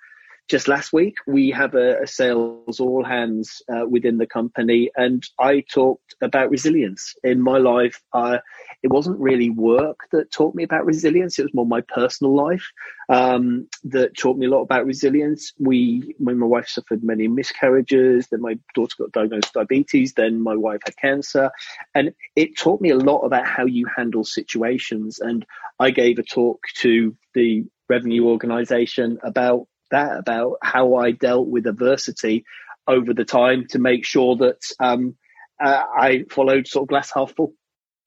just 0.50 0.66
last 0.66 0.92
week, 0.92 1.14
we 1.28 1.50
have 1.50 1.76
a, 1.76 2.02
a 2.02 2.06
sales 2.08 2.80
all 2.80 3.04
hands 3.04 3.62
uh, 3.72 3.86
within 3.88 4.18
the 4.18 4.26
company, 4.26 4.90
and 4.96 5.22
I 5.38 5.60
talked 5.72 6.16
about 6.20 6.50
resilience 6.50 7.14
in 7.22 7.40
my 7.40 7.58
life. 7.58 8.02
Uh, 8.12 8.38
it 8.82 8.88
wasn't 8.88 9.20
really 9.20 9.50
work 9.50 10.08
that 10.10 10.32
taught 10.32 10.56
me 10.56 10.64
about 10.64 10.84
resilience; 10.84 11.38
it 11.38 11.44
was 11.44 11.54
more 11.54 11.66
my 11.66 11.82
personal 11.82 12.34
life 12.34 12.68
um, 13.08 13.68
that 13.84 14.16
taught 14.16 14.38
me 14.38 14.46
a 14.46 14.50
lot 14.50 14.62
about 14.62 14.86
resilience. 14.86 15.52
We, 15.60 16.16
when 16.18 16.40
my 16.40 16.46
wife 16.46 16.66
suffered 16.66 17.04
many 17.04 17.28
miscarriages, 17.28 18.26
then 18.26 18.40
my 18.40 18.58
daughter 18.74 18.96
got 18.98 19.12
diagnosed 19.12 19.54
with 19.54 19.68
diabetes, 19.68 20.14
then 20.14 20.42
my 20.42 20.56
wife 20.56 20.80
had 20.84 20.96
cancer, 20.96 21.52
and 21.94 22.12
it 22.34 22.58
taught 22.58 22.80
me 22.80 22.90
a 22.90 22.96
lot 22.96 23.20
about 23.20 23.46
how 23.46 23.66
you 23.66 23.86
handle 23.96 24.24
situations. 24.24 25.20
And 25.20 25.46
I 25.78 25.92
gave 25.92 26.18
a 26.18 26.24
talk 26.24 26.58
to 26.78 27.16
the 27.34 27.64
revenue 27.88 28.26
organization 28.26 29.18
about 29.22 29.66
that 29.90 30.18
about 30.18 30.58
how 30.62 30.96
I 30.96 31.12
dealt 31.12 31.48
with 31.48 31.66
adversity 31.66 32.44
over 32.86 33.14
the 33.14 33.24
time 33.24 33.66
to 33.70 33.78
make 33.78 34.04
sure 34.04 34.36
that 34.36 34.60
um, 34.80 35.16
uh, 35.60 35.84
I 35.96 36.24
followed 36.30 36.66
sort 36.66 36.84
of 36.84 36.88
glass 36.88 37.12
half 37.14 37.34
full. 37.34 37.54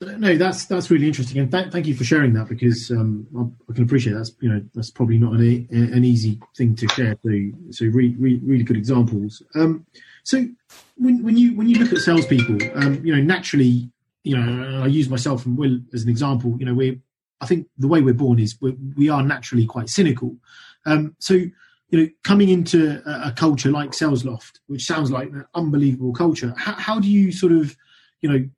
No, 0.01 0.35
that's 0.35 0.65
that's 0.65 0.91
really 0.91 1.07
interesting, 1.07 1.39
and 1.39 1.51
th- 1.51 1.71
thank 1.71 1.87
you 1.87 1.95
for 1.95 2.03
sharing 2.03 2.33
that 2.33 2.49
because 2.49 2.91
um, 2.91 3.25
I, 3.69 3.73
can 3.73 3.83
appreciate 3.83 4.13
that's 4.13 4.31
you 4.41 4.49
know 4.49 4.61
that's 4.73 4.91
probably 4.91 5.17
not 5.17 5.33
an, 5.33 5.67
an 5.71 6.03
easy 6.03 6.41
thing 6.57 6.75
to 6.75 6.87
share. 6.89 7.15
So, 7.23 7.31
so 7.71 7.85
really, 7.85 8.15
really, 8.15 8.41
really 8.43 8.63
good 8.63 8.75
examples. 8.75 9.41
Um, 9.55 9.85
so 10.23 10.45
when, 10.97 11.23
when 11.23 11.37
you 11.37 11.55
when 11.55 11.69
you 11.69 11.79
look 11.79 11.93
at 11.93 11.99
salespeople, 11.99 12.57
um, 12.75 13.05
you 13.05 13.15
know 13.15 13.21
naturally, 13.21 13.89
you 14.23 14.37
know 14.37 14.83
I 14.83 14.87
use 14.87 15.09
myself 15.09 15.45
and 15.45 15.57
Will 15.57 15.79
as 15.93 16.03
an 16.03 16.09
example. 16.09 16.55
You 16.59 16.65
know 16.65 16.73
we, 16.73 16.99
I 17.39 17.45
think 17.45 17.67
the 17.77 17.87
way 17.87 18.01
we're 18.01 18.13
born 18.13 18.39
is 18.39 18.57
we're, 18.59 18.75
we 18.95 19.09
are 19.09 19.23
naturally 19.23 19.65
quite 19.65 19.89
cynical. 19.89 20.35
Um, 20.85 21.15
so 21.19 21.39
you 21.93 22.01
know 22.01 22.09
coming 22.23 22.49
into 22.49 23.01
a, 23.05 23.31
culture 23.31 23.69
like 23.69 23.91
SalesLoft, 23.91 24.59
which 24.65 24.83
sounds 24.83 25.11
like 25.11 25.29
an 25.29 25.45
unbelievable 25.53 26.11
culture, 26.11 26.51
how, 26.57 26.73
how 26.73 26.99
do 26.99 27.07
you 27.07 27.31
sort 27.31 27.51
of 27.51 27.77
you 28.21 28.29
know 28.29 28.49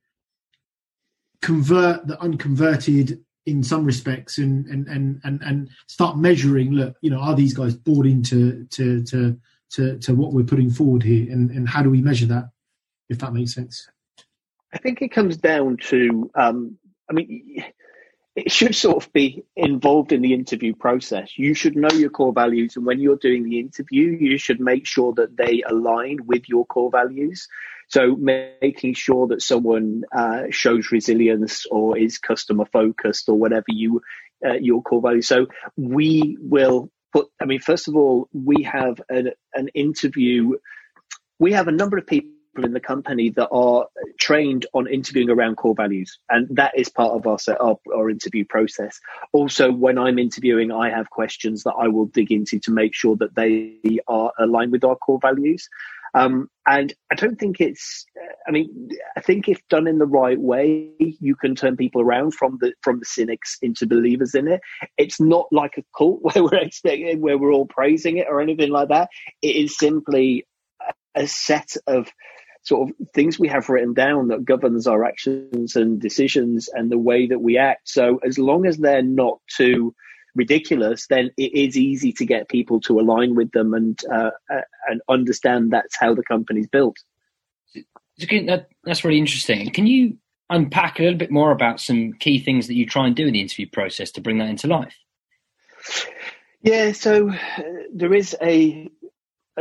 convert 1.41 2.07
the 2.07 2.19
unconverted 2.21 3.21
in 3.45 3.61
some 3.61 3.83
respects 3.83 4.37
and 4.37 4.65
and 4.67 4.87
and 4.87 5.19
and, 5.25 5.41
and 5.41 5.69
start 5.87 6.17
measuring 6.17 6.71
look 6.71 6.95
you 7.01 7.09
know 7.09 7.19
are 7.19 7.35
these 7.35 7.53
guys 7.53 7.75
bought 7.75 8.05
into 8.05 8.65
to 8.71 9.03
to 9.03 9.37
to, 9.71 9.97
to 9.99 10.15
what 10.15 10.31
we're 10.31 10.45
putting 10.45 10.69
forward 10.69 11.03
here? 11.03 11.29
And, 11.29 11.51
and 11.51 11.67
how 11.67 11.83
do 11.83 11.89
we 11.89 12.01
measure 12.01 12.27
that 12.27 12.45
if 13.09 13.19
that 13.19 13.33
makes 13.33 13.53
sense? 13.53 13.89
I 14.73 14.77
think 14.77 15.01
it 15.01 15.09
comes 15.09 15.35
down 15.35 15.77
to 15.89 16.31
um, 16.35 16.77
i 17.09 17.13
mean 17.13 17.63
it 18.35 18.51
should 18.51 18.75
sort 18.75 19.03
of 19.03 19.13
be 19.13 19.45
involved 19.55 20.11
in 20.11 20.21
the 20.21 20.33
interview 20.33 20.73
process 20.75 21.37
you 21.37 21.53
should 21.53 21.75
know 21.75 21.91
your 21.91 22.09
core 22.09 22.33
values 22.33 22.75
and 22.75 22.85
when 22.85 22.99
you're 22.99 23.15
doing 23.17 23.43
the 23.43 23.59
interview 23.59 24.17
you 24.19 24.37
should 24.37 24.59
make 24.59 24.85
sure 24.85 25.13
that 25.13 25.35
they 25.37 25.63
align 25.67 26.17
with 26.25 26.47
your 26.47 26.65
core 26.65 26.91
values 26.91 27.47
so 27.87 28.15
making 28.15 28.95
sure 28.95 29.27
that 29.27 29.41
someone 29.41 30.03
uh, 30.15 30.43
shows 30.49 30.91
resilience 30.91 31.65
or 31.69 31.97
is 31.97 32.17
customer 32.17 32.65
focused 32.65 33.29
or 33.29 33.35
whatever 33.35 33.65
you 33.67 34.01
uh, 34.45 34.53
your 34.53 34.81
core 34.81 35.01
value. 35.01 35.21
So 35.21 35.47
we 35.77 36.37
will 36.39 36.89
put. 37.13 37.27
I 37.41 37.45
mean, 37.45 37.59
first 37.59 37.87
of 37.87 37.95
all, 37.95 38.27
we 38.33 38.63
have 38.63 39.01
an, 39.09 39.31
an 39.53 39.69
interview. 39.69 40.53
We 41.39 41.53
have 41.53 41.67
a 41.67 41.71
number 41.71 41.97
of 41.97 42.07
people 42.55 42.65
in 42.65 42.73
the 42.73 42.79
company 42.79 43.29
that 43.31 43.49
are 43.49 43.87
trained 44.19 44.65
on 44.73 44.87
interviewing 44.87 45.29
around 45.29 45.55
core 45.57 45.75
values, 45.75 46.17
and 46.29 46.47
that 46.55 46.73
is 46.77 46.89
part 46.89 47.11
of 47.11 47.27
our, 47.27 47.37
our, 47.59 47.77
our 47.93 48.09
interview 48.09 48.45
process. 48.45 48.99
Also, 49.33 49.71
when 49.71 49.97
I'm 49.97 50.17
interviewing, 50.17 50.71
I 50.71 50.89
have 50.89 51.09
questions 51.09 51.63
that 51.63 51.73
I 51.73 51.87
will 51.87 52.05
dig 52.05 52.31
into 52.31 52.59
to 52.61 52.71
make 52.71 52.95
sure 52.95 53.15
that 53.17 53.35
they 53.35 53.99
are 54.07 54.31
aligned 54.39 54.71
with 54.71 54.83
our 54.83 54.95
core 54.95 55.19
values. 55.21 55.67
Um, 56.13 56.49
and 56.65 56.93
I 57.11 57.15
don't 57.15 57.37
think 57.37 57.59
it's. 57.59 58.05
I 58.47 58.51
mean, 58.51 58.89
I 59.17 59.19
think 59.19 59.49
if 59.49 59.59
done 59.67 59.85
in 59.85 59.97
the 59.97 60.05
right 60.05 60.39
way, 60.39 60.91
you 60.97 61.35
can 61.35 61.55
turn 61.55 61.75
people 61.75 62.01
around 62.01 62.33
from 62.33 62.57
the 62.61 62.73
from 62.81 62.99
the 62.99 63.05
cynics 63.05 63.57
into 63.61 63.85
believers 63.85 64.33
in 64.33 64.47
it. 64.47 64.61
It's 64.97 65.19
not 65.19 65.47
like 65.51 65.77
a 65.77 65.83
cult 65.97 66.19
where 66.21 66.41
we're 66.41 66.55
expecting 66.55 67.19
where 67.19 67.37
we're 67.37 67.51
all 67.51 67.65
praising 67.65 68.17
it 68.17 68.27
or 68.29 68.39
anything 68.39 68.69
like 68.69 68.87
that. 68.89 69.09
It 69.41 69.57
is 69.57 69.77
simply 69.77 70.47
a 71.15 71.27
set 71.27 71.75
of 71.87 72.09
sort 72.65 72.89
of 72.89 72.95
things 73.13 73.39
we 73.39 73.47
have 73.47 73.69
written 73.69 73.93
down 73.93 74.29
that 74.29 74.43
governs 74.43 74.87
our 74.87 75.05
actions 75.05 75.75
and 75.75 76.01
decisions 76.01 76.67
and 76.67 76.91
the 76.91 76.97
way 76.97 77.27
that 77.27 77.39
we 77.39 77.57
act. 77.57 77.87
So 77.87 78.19
as 78.25 78.39
long 78.39 78.65
as 78.65 78.77
they're 78.77 79.03
not 79.03 79.39
too 79.47 79.93
ridiculous, 80.33 81.05
then 81.07 81.29
it 81.37 81.53
is 81.53 81.77
easy 81.77 82.11
to 82.13 82.25
get 82.25 82.49
people 82.49 82.81
to 82.81 82.99
align 82.99 83.35
with 83.35 83.51
them 83.51 83.73
and 83.73 83.99
uh, 84.11 84.31
uh 84.51 84.61
and 84.87 85.01
understand 85.07 85.71
that's 85.71 85.95
how 85.97 86.15
the 86.15 86.23
company's 86.23 86.67
built. 86.67 86.97
That, 88.17 88.67
that's 88.83 89.03
really 89.03 89.19
interesting. 89.19 89.69
Can 89.71 89.85
you 89.87 90.17
unpack 90.49 90.99
a 90.99 91.03
little 91.03 91.17
bit 91.17 91.31
more 91.31 91.51
about 91.51 91.79
some 91.79 92.13
key 92.13 92.39
things 92.39 92.67
that 92.67 92.75
you 92.75 92.85
try 92.85 93.07
and 93.07 93.15
do 93.15 93.27
in 93.27 93.33
the 93.33 93.41
interview 93.41 93.67
process 93.71 94.11
to 94.11 94.21
bring 94.21 94.39
that 94.39 94.49
into 94.49 94.67
life? 94.67 94.95
Yeah, 96.61 96.93
so 96.93 97.29
uh, 97.29 97.61
there 97.93 98.13
is 98.13 98.35
a 98.41 98.89
a 98.89 98.89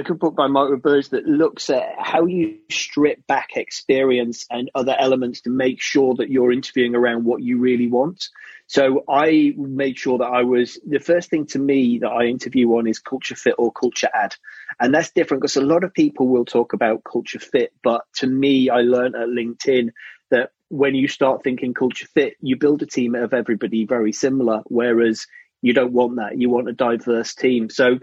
good 0.02 0.18
book 0.18 0.34
by 0.34 0.48
Mark 0.48 0.70
Roberge 0.70 1.10
that 1.10 1.24
looks 1.24 1.70
at 1.70 1.94
how 1.98 2.26
you 2.26 2.58
strip 2.70 3.24
back 3.28 3.50
experience 3.56 4.44
and 4.50 4.70
other 4.74 4.96
elements 4.98 5.42
to 5.42 5.50
make 5.50 5.80
sure 5.80 6.14
that 6.16 6.30
you're 6.30 6.50
interviewing 6.50 6.96
around 6.96 7.24
what 7.24 7.42
you 7.42 7.58
really 7.58 7.86
want. 7.86 8.28
So 8.66 9.04
I 9.08 9.54
made 9.56 9.98
sure 9.98 10.18
that 10.18 10.24
I 10.24 10.42
was 10.42 10.80
the 10.84 10.98
first 10.98 11.30
thing 11.30 11.46
to 11.48 11.58
me 11.58 11.98
that 11.98 12.08
I 12.08 12.24
interview 12.24 12.68
on 12.70 12.88
is 12.88 12.98
culture 12.98 13.36
fit 13.36 13.54
or 13.56 13.70
culture 13.70 14.08
add. 14.12 14.34
And 14.80 14.92
that's 14.92 15.12
different 15.12 15.42
because 15.42 15.56
a 15.56 15.60
lot 15.60 15.84
of 15.84 15.94
people 15.94 16.26
will 16.26 16.44
talk 16.44 16.72
about 16.72 17.04
culture 17.04 17.38
fit, 17.38 17.72
but 17.82 18.02
to 18.16 18.26
me, 18.26 18.70
I 18.70 18.80
learned 18.80 19.14
at 19.14 19.28
LinkedIn 19.28 19.90
that 20.30 20.50
when 20.70 20.94
you 20.96 21.06
start 21.06 21.44
thinking 21.44 21.74
culture 21.74 22.08
fit, 22.08 22.34
you 22.40 22.56
build 22.56 22.82
a 22.82 22.86
team 22.86 23.14
of 23.14 23.32
everybody 23.32 23.84
very 23.86 24.12
similar. 24.12 24.62
Whereas 24.66 25.26
you 25.64 25.72
don't 25.72 25.94
want 25.94 26.16
that. 26.16 26.38
You 26.38 26.50
want 26.50 26.68
a 26.68 26.74
diverse 26.74 27.34
team. 27.34 27.70
So 27.70 27.98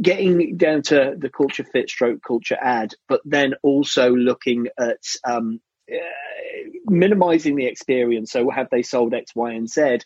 getting 0.00 0.56
down 0.56 0.80
to 0.84 1.14
the 1.14 1.28
culture 1.28 1.62
fit 1.62 1.90
stroke 1.90 2.22
culture 2.26 2.56
add, 2.58 2.94
but 3.06 3.20
then 3.26 3.52
also 3.62 4.08
looking 4.08 4.68
at 4.78 5.02
um, 5.24 5.60
uh, 5.92 5.98
minimizing 6.86 7.56
the 7.56 7.66
experience. 7.66 8.32
So 8.32 8.48
have 8.48 8.68
they 8.70 8.80
sold 8.80 9.12
X, 9.12 9.32
Y, 9.36 9.52
and 9.52 9.68
Z? 9.68 9.98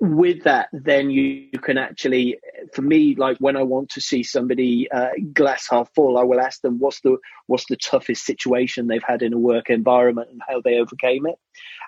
With 0.00 0.44
that, 0.44 0.68
then 0.72 1.10
you, 1.10 1.48
you 1.52 1.58
can 1.58 1.76
actually, 1.76 2.38
for 2.72 2.82
me, 2.82 3.16
like 3.16 3.38
when 3.38 3.56
I 3.56 3.64
want 3.64 3.90
to 3.90 4.00
see 4.00 4.22
somebody 4.22 4.88
uh, 4.88 5.08
glass 5.32 5.66
half 5.68 5.92
full, 5.92 6.16
I 6.16 6.22
will 6.22 6.40
ask 6.40 6.60
them 6.60 6.78
what's 6.78 7.00
the 7.00 7.16
what's 7.48 7.66
the 7.66 7.76
toughest 7.76 8.24
situation 8.24 8.86
they've 8.86 9.02
had 9.02 9.22
in 9.22 9.32
a 9.32 9.38
work 9.38 9.70
environment 9.70 10.28
and 10.30 10.40
how 10.46 10.60
they 10.60 10.76
overcame 10.76 11.26
it 11.26 11.34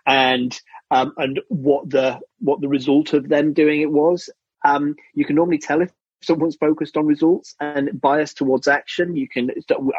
and 0.07 0.59
um, 0.91 1.13
and 1.17 1.41
what 1.49 1.89
the 1.89 2.19
what 2.41 2.61
the 2.61 2.69
result 2.69 3.13
of 3.13 3.29
them 3.29 3.53
doing 3.53 3.81
it 3.81 3.91
was. 3.91 4.29
Um, 4.65 4.97
you 5.15 5.25
can 5.25 5.37
normally 5.37 5.59
tell 5.59 5.81
if 5.81 5.91
someone's 6.23 6.57
focused 6.57 6.97
on 6.97 7.07
results 7.07 7.55
and 7.61 8.01
biased 8.01 8.37
towards 8.37 8.69
action. 8.69 9.17
You 9.17 9.29
can 9.29 9.51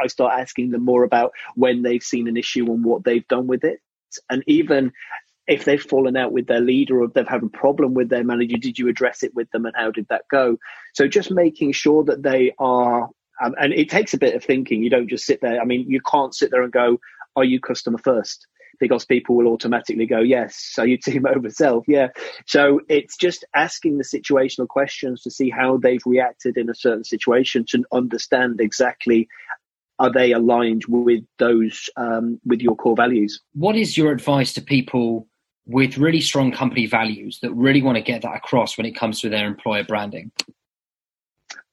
I 0.03 0.07
start 0.07 0.39
asking 0.39 0.71
them 0.71 0.83
more 0.83 1.03
about 1.03 1.31
when 1.55 1.81
they've 1.81 2.03
seen 2.03 2.27
an 2.27 2.37
issue 2.37 2.65
and 2.65 2.83
what 2.83 3.03
they've 3.03 3.27
done 3.27 3.47
with 3.47 3.63
it, 3.63 3.79
and 4.29 4.43
even 4.47 4.91
if 5.48 5.65
they've 5.65 5.81
fallen 5.81 6.15
out 6.15 6.31
with 6.31 6.48
their 6.48 6.62
leader 6.62 7.01
or 7.01 7.05
if 7.05 7.13
they've 7.13 7.27
had 7.27 7.43
a 7.43 7.50
problem 7.50 7.93
with 7.93 8.10
their 8.10 8.24
manager, 8.24 8.57
did 8.57 8.77
you 8.77 8.88
address 8.88 9.24
it 9.24 9.33
with 9.36 9.50
them 9.51 9.65
and 9.65 9.75
how 9.75 9.91
did 9.91 10.07
that 10.10 10.24
go? 10.29 10.57
So 10.93 11.07
just 11.07 11.31
making 11.31 11.74
sure 11.74 12.03
that 12.05 12.24
they 12.24 12.53
are, 12.60 13.10
um, 13.43 13.55
and 13.60 13.74
it 13.74 13.89
takes 13.89 14.13
a 14.13 14.19
bit 14.19 14.36
of 14.36 14.43
thinking. 14.43 14.83
You 14.83 14.89
don't 14.89 15.10
just 15.10 15.25
sit 15.25 15.41
there. 15.41 15.60
I 15.60 15.65
mean, 15.65 15.89
you 15.89 16.00
can't 16.01 16.36
sit 16.36 16.51
there 16.51 16.62
and 16.62 16.71
go, 16.71 17.00
"Are 17.36 17.43
you 17.43 17.60
customer 17.60 17.98
first? 17.98 18.48
because 18.81 19.05
people 19.05 19.36
will 19.38 19.48
automatically 19.48 20.07
go, 20.07 20.19
yes, 20.19 20.55
so 20.74 20.83
you 20.83 20.98
team 20.98 21.25
over 21.25 21.50
self. 21.50 21.86
Yeah. 21.88 22.07
So 22.48 22.81
it's 22.89 23.15
just 23.15 23.45
asking 23.55 23.98
the 23.98 24.03
situational 24.03 24.67
questions 24.67 25.21
to 25.21 25.31
see 25.31 25.50
how 25.50 25.77
they've 25.77 26.01
reacted 26.05 26.57
in 26.57 26.69
a 26.69 26.75
certain 26.75 27.05
situation 27.05 27.63
to 27.69 27.86
understand 27.93 28.60
exactly 28.60 29.29
are 30.00 30.12
they 30.12 30.31
aligned 30.31 30.83
with 30.88 31.24
those 31.38 31.88
um, 31.95 32.41
with 32.43 32.60
your 32.60 32.75
core 32.75 32.95
values. 32.95 33.39
What 33.53 33.75
is 33.75 33.95
your 33.95 34.12
advice 34.12 34.51
to 34.53 34.62
people 34.62 35.27
with 35.71 35.97
really 35.97 36.21
strong 36.21 36.51
company 36.51 36.85
values 36.85 37.39
that 37.41 37.51
really 37.53 37.81
want 37.81 37.97
to 37.97 38.03
get 38.03 38.21
that 38.23 38.35
across 38.35 38.77
when 38.77 38.85
it 38.85 38.95
comes 38.95 39.21
to 39.21 39.29
their 39.29 39.47
employer 39.47 39.83
branding? 39.83 40.31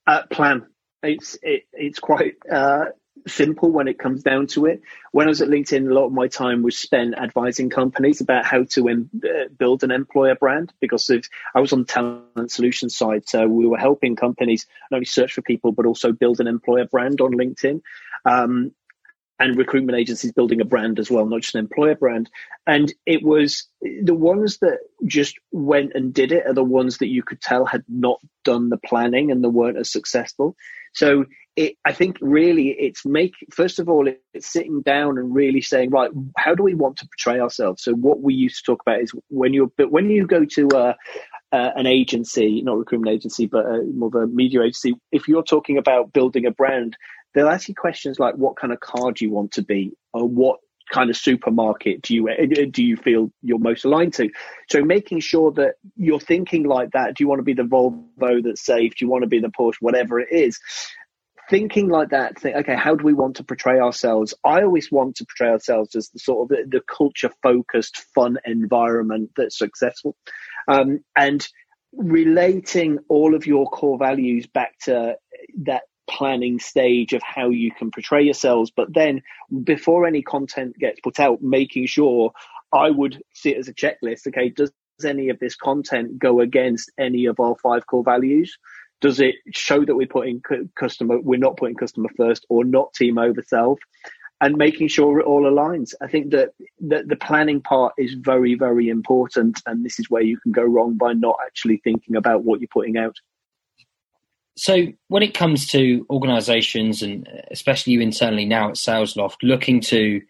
Uh, 0.06 0.22
plan. 0.30 0.66
It's 1.02 1.38
it, 1.42 1.64
it's 1.72 1.98
quite 1.98 2.34
uh, 2.50 2.86
simple 3.26 3.70
when 3.70 3.88
it 3.88 3.98
comes 3.98 4.22
down 4.22 4.46
to 4.48 4.66
it. 4.66 4.82
When 5.12 5.26
I 5.26 5.28
was 5.28 5.42
at 5.42 5.48
LinkedIn, 5.48 5.88
a 5.88 5.94
lot 5.94 6.06
of 6.06 6.12
my 6.12 6.28
time 6.28 6.62
was 6.62 6.78
spent 6.78 7.18
advising 7.18 7.70
companies 7.70 8.20
about 8.20 8.44
how 8.44 8.64
to 8.70 8.88
em- 8.88 9.10
uh, 9.24 9.48
build 9.56 9.84
an 9.84 9.90
employer 9.90 10.34
brand 10.34 10.72
because 10.80 11.10
I 11.54 11.60
was 11.60 11.72
on 11.72 11.80
the 11.80 11.84
talent 11.86 12.50
solutions 12.50 12.96
side. 12.96 13.28
So 13.28 13.46
we 13.46 13.66
were 13.66 13.78
helping 13.78 14.16
companies 14.16 14.66
not 14.90 14.98
only 14.98 15.06
search 15.06 15.32
for 15.32 15.42
people, 15.42 15.72
but 15.72 15.86
also 15.86 16.12
build 16.12 16.40
an 16.40 16.46
employer 16.46 16.86
brand 16.86 17.20
on 17.20 17.32
LinkedIn. 17.32 17.82
Um, 18.24 18.72
and 19.40 19.56
recruitment 19.56 19.98
agencies 19.98 20.32
building 20.32 20.60
a 20.60 20.64
brand 20.64 20.98
as 20.98 21.10
well, 21.10 21.26
not 21.26 21.42
just 21.42 21.54
an 21.54 21.60
employer 21.60 21.94
brand. 21.94 22.28
And 22.66 22.92
it 23.06 23.22
was 23.22 23.68
the 23.80 24.14
ones 24.14 24.58
that 24.58 24.78
just 25.06 25.36
went 25.52 25.92
and 25.94 26.12
did 26.12 26.32
it 26.32 26.46
are 26.46 26.54
the 26.54 26.64
ones 26.64 26.98
that 26.98 27.08
you 27.08 27.22
could 27.22 27.40
tell 27.40 27.64
had 27.64 27.84
not 27.88 28.20
done 28.44 28.68
the 28.68 28.78
planning 28.78 29.30
and 29.30 29.42
they 29.42 29.48
weren't 29.48 29.78
as 29.78 29.90
successful. 29.90 30.56
So 30.92 31.24
it, 31.58 31.76
I 31.84 31.92
think 31.92 32.18
really 32.20 32.68
it's 32.68 33.04
make 33.04 33.34
first 33.50 33.80
of 33.80 33.88
all 33.88 34.08
it's 34.32 34.52
sitting 34.52 34.80
down 34.80 35.18
and 35.18 35.34
really 35.34 35.60
saying 35.60 35.90
right 35.90 36.10
how 36.36 36.54
do 36.54 36.62
we 36.62 36.74
want 36.74 36.98
to 36.98 37.08
portray 37.08 37.40
ourselves 37.40 37.82
so 37.82 37.94
what 37.94 38.20
we 38.20 38.32
used 38.32 38.58
to 38.58 38.62
talk 38.62 38.80
about 38.80 39.00
is 39.00 39.12
when 39.28 39.68
but 39.76 39.90
when 39.90 40.08
you 40.08 40.24
go 40.24 40.44
to 40.44 40.68
uh, 40.68 40.94
uh, 41.50 41.70
an 41.74 41.86
agency 41.86 42.62
not 42.62 42.78
recruitment 42.78 43.12
agency 43.12 43.46
but 43.46 43.66
uh, 43.66 43.82
more 43.92 44.06
of 44.06 44.14
a 44.14 44.26
media 44.28 44.62
agency 44.62 44.94
if 45.10 45.26
you're 45.26 45.42
talking 45.42 45.78
about 45.78 46.12
building 46.12 46.46
a 46.46 46.52
brand 46.52 46.96
they'll 47.34 47.48
ask 47.48 47.68
you 47.68 47.74
questions 47.74 48.18
like 48.18 48.34
what 48.34 48.56
kind 48.56 48.72
of 48.72 48.80
car 48.80 49.12
do 49.12 49.24
you 49.24 49.30
want 49.30 49.52
to 49.52 49.62
be? 49.62 49.92
Or 50.12 50.26
what 50.26 50.58
kind 50.92 51.10
of 51.10 51.16
supermarket 51.16 52.02
do 52.02 52.14
you 52.14 52.28
uh, 52.28 52.66
do 52.70 52.82
you 52.82 52.96
feel 52.96 53.30
you're 53.42 53.58
most 53.58 53.84
aligned 53.84 54.14
to? 54.14 54.30
So 54.70 54.82
making 54.82 55.20
sure 55.20 55.52
that 55.52 55.74
you're 55.96 56.20
thinking 56.20 56.64
like 56.64 56.92
that 56.92 57.14
do 57.14 57.24
you 57.24 57.28
want 57.28 57.40
to 57.40 57.44
be 57.44 57.54
the 57.54 57.62
volvo 57.62 58.42
that's 58.42 58.64
safe? 58.64 58.96
Do 58.96 59.04
you 59.04 59.10
want 59.10 59.22
to 59.22 59.28
be 59.28 59.40
the 59.40 59.48
porsche? 59.48 59.76
Whatever 59.80 60.20
it 60.20 60.28
is. 60.30 60.58
Thinking 61.50 61.88
like 61.88 62.10
that, 62.10 62.38
think, 62.38 62.56
okay, 62.56 62.76
how 62.76 62.94
do 62.94 63.02
we 63.02 63.14
want 63.14 63.36
to 63.36 63.44
portray 63.44 63.80
ourselves? 63.80 64.34
I 64.44 64.60
always 64.60 64.92
want 64.92 65.16
to 65.16 65.24
portray 65.24 65.48
ourselves 65.48 65.96
as 65.96 66.10
the 66.10 66.18
sort 66.18 66.42
of 66.42 66.48
the, 66.50 66.76
the 66.76 66.82
culture 66.82 67.30
focused, 67.42 68.04
fun 68.14 68.36
environment 68.44 69.30
that's 69.34 69.56
successful. 69.56 70.14
Um, 70.68 71.00
and 71.16 71.48
relating 71.94 72.98
all 73.08 73.34
of 73.34 73.46
your 73.46 73.66
core 73.70 73.96
values 73.96 74.46
back 74.46 74.78
to 74.80 75.16
that 75.62 75.84
planning 76.08 76.58
stage 76.58 77.12
of 77.12 77.22
how 77.22 77.50
you 77.50 77.70
can 77.70 77.90
portray 77.90 78.22
yourselves. 78.22 78.72
But 78.74 78.92
then 78.94 79.22
before 79.64 80.06
any 80.06 80.22
content 80.22 80.78
gets 80.78 81.00
put 81.00 81.20
out, 81.20 81.42
making 81.42 81.86
sure 81.86 82.32
I 82.72 82.90
would 82.90 83.22
see 83.34 83.50
it 83.50 83.58
as 83.58 83.68
a 83.68 83.74
checklist. 83.74 84.26
Okay, 84.26 84.48
does 84.48 84.72
any 85.04 85.28
of 85.28 85.38
this 85.38 85.54
content 85.54 86.18
go 86.18 86.40
against 86.40 86.90
any 86.98 87.26
of 87.26 87.38
our 87.40 87.56
five 87.62 87.86
core 87.86 88.04
values? 88.04 88.58
Does 89.00 89.20
it 89.20 89.36
show 89.52 89.84
that 89.84 89.94
we're 89.94 90.08
putting 90.08 90.42
customer, 90.76 91.20
we're 91.20 91.38
not 91.38 91.56
putting 91.56 91.76
customer 91.76 92.08
first 92.16 92.44
or 92.48 92.64
not 92.64 92.92
team 92.94 93.18
over 93.18 93.42
self? 93.42 93.78
And 94.40 94.56
making 94.56 94.88
sure 94.88 95.18
it 95.18 95.26
all 95.26 95.42
aligns. 95.42 95.94
I 96.00 96.06
think 96.06 96.30
that 96.30 96.50
the, 96.80 97.02
the 97.04 97.16
planning 97.16 97.60
part 97.60 97.92
is 97.98 98.14
very, 98.14 98.54
very 98.54 98.88
important. 98.88 99.60
And 99.66 99.84
this 99.84 99.98
is 99.98 100.10
where 100.10 100.22
you 100.22 100.38
can 100.38 100.52
go 100.52 100.62
wrong 100.62 100.96
by 100.96 101.12
not 101.12 101.36
actually 101.44 101.78
thinking 101.78 102.14
about 102.14 102.44
what 102.44 102.60
you're 102.60 102.68
putting 102.72 102.96
out. 102.96 103.16
So, 104.58 104.88
when 105.06 105.22
it 105.22 105.34
comes 105.34 105.68
to 105.68 106.04
organisations, 106.10 107.00
and 107.00 107.28
especially 107.52 107.92
you 107.92 108.00
internally 108.00 108.44
now 108.44 108.70
at 108.70 108.74
SalesLoft, 108.74 109.36
looking 109.44 109.80
to 109.82 110.20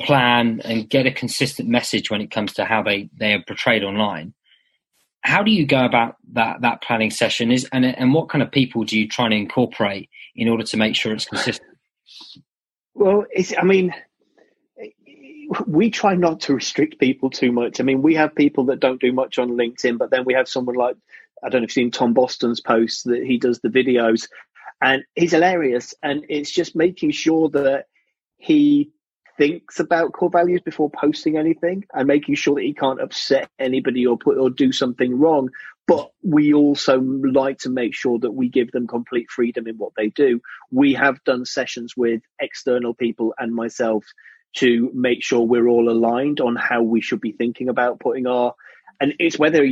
plan 0.00 0.60
and 0.64 0.88
get 0.88 1.06
a 1.06 1.10
consistent 1.10 1.68
message 1.68 2.08
when 2.08 2.20
it 2.20 2.30
comes 2.30 2.52
to 2.52 2.64
how 2.64 2.84
they, 2.84 3.10
they 3.18 3.34
are 3.34 3.42
portrayed 3.42 3.82
online, 3.82 4.32
how 5.22 5.42
do 5.42 5.50
you 5.50 5.66
go 5.66 5.84
about 5.84 6.16
that 6.34 6.60
that 6.60 6.82
planning 6.82 7.10
session? 7.10 7.50
Is 7.50 7.68
and 7.72 7.84
and 7.84 8.14
what 8.14 8.28
kind 8.28 8.42
of 8.42 8.52
people 8.52 8.84
do 8.84 8.96
you 8.96 9.08
try 9.08 9.24
and 9.24 9.34
incorporate 9.34 10.08
in 10.36 10.48
order 10.48 10.62
to 10.62 10.76
make 10.76 10.94
sure 10.94 11.12
it's 11.12 11.24
consistent? 11.24 11.76
Well, 12.94 13.24
it's 13.32 13.52
I 13.58 13.64
mean, 13.64 13.92
we 15.66 15.90
try 15.90 16.14
not 16.14 16.38
to 16.42 16.54
restrict 16.54 17.00
people 17.00 17.28
too 17.28 17.50
much. 17.50 17.80
I 17.80 17.82
mean, 17.82 18.02
we 18.02 18.14
have 18.14 18.36
people 18.36 18.66
that 18.66 18.78
don't 18.78 19.00
do 19.00 19.12
much 19.12 19.36
on 19.36 19.50
LinkedIn, 19.50 19.98
but 19.98 20.10
then 20.10 20.24
we 20.24 20.34
have 20.34 20.48
someone 20.48 20.76
like 20.76 20.96
I 21.44 21.48
don't 21.48 21.60
know 21.60 21.64
if 21.64 21.76
you've 21.76 21.84
seen 21.84 21.90
Tom 21.90 22.14
Boston's 22.14 22.60
posts 22.60 23.02
that 23.04 23.22
he 23.22 23.38
does 23.38 23.60
the 23.60 23.68
videos, 23.68 24.28
and 24.80 25.04
he's 25.14 25.32
hilarious. 25.32 25.94
And 26.02 26.24
it's 26.28 26.50
just 26.50 26.74
making 26.74 27.10
sure 27.10 27.48
that 27.50 27.86
he 28.38 28.90
thinks 29.36 29.80
about 29.80 30.12
core 30.12 30.30
values 30.30 30.60
before 30.64 30.90
posting 30.90 31.36
anything 31.36 31.84
and 31.92 32.06
making 32.06 32.36
sure 32.36 32.54
that 32.54 32.62
he 32.62 32.72
can't 32.72 33.00
upset 33.00 33.48
anybody 33.58 34.06
or 34.06 34.16
put 34.16 34.38
or 34.38 34.48
do 34.48 34.72
something 34.72 35.18
wrong. 35.18 35.50
But 35.86 36.10
we 36.22 36.54
also 36.54 37.00
like 37.00 37.58
to 37.60 37.70
make 37.70 37.94
sure 37.94 38.18
that 38.20 38.30
we 38.30 38.48
give 38.48 38.70
them 38.70 38.86
complete 38.86 39.30
freedom 39.30 39.66
in 39.66 39.76
what 39.76 39.92
they 39.96 40.08
do. 40.08 40.40
We 40.70 40.94
have 40.94 41.22
done 41.24 41.44
sessions 41.44 41.94
with 41.96 42.22
external 42.40 42.94
people 42.94 43.34
and 43.38 43.54
myself 43.54 44.04
to 44.56 44.90
make 44.94 45.22
sure 45.22 45.40
we're 45.40 45.68
all 45.68 45.90
aligned 45.90 46.40
on 46.40 46.56
how 46.56 46.82
we 46.82 47.00
should 47.00 47.20
be 47.20 47.32
thinking 47.32 47.68
about 47.68 48.00
putting 48.00 48.26
our 48.26 48.54
and 49.00 49.14
it's 49.18 49.38
whether 49.38 49.66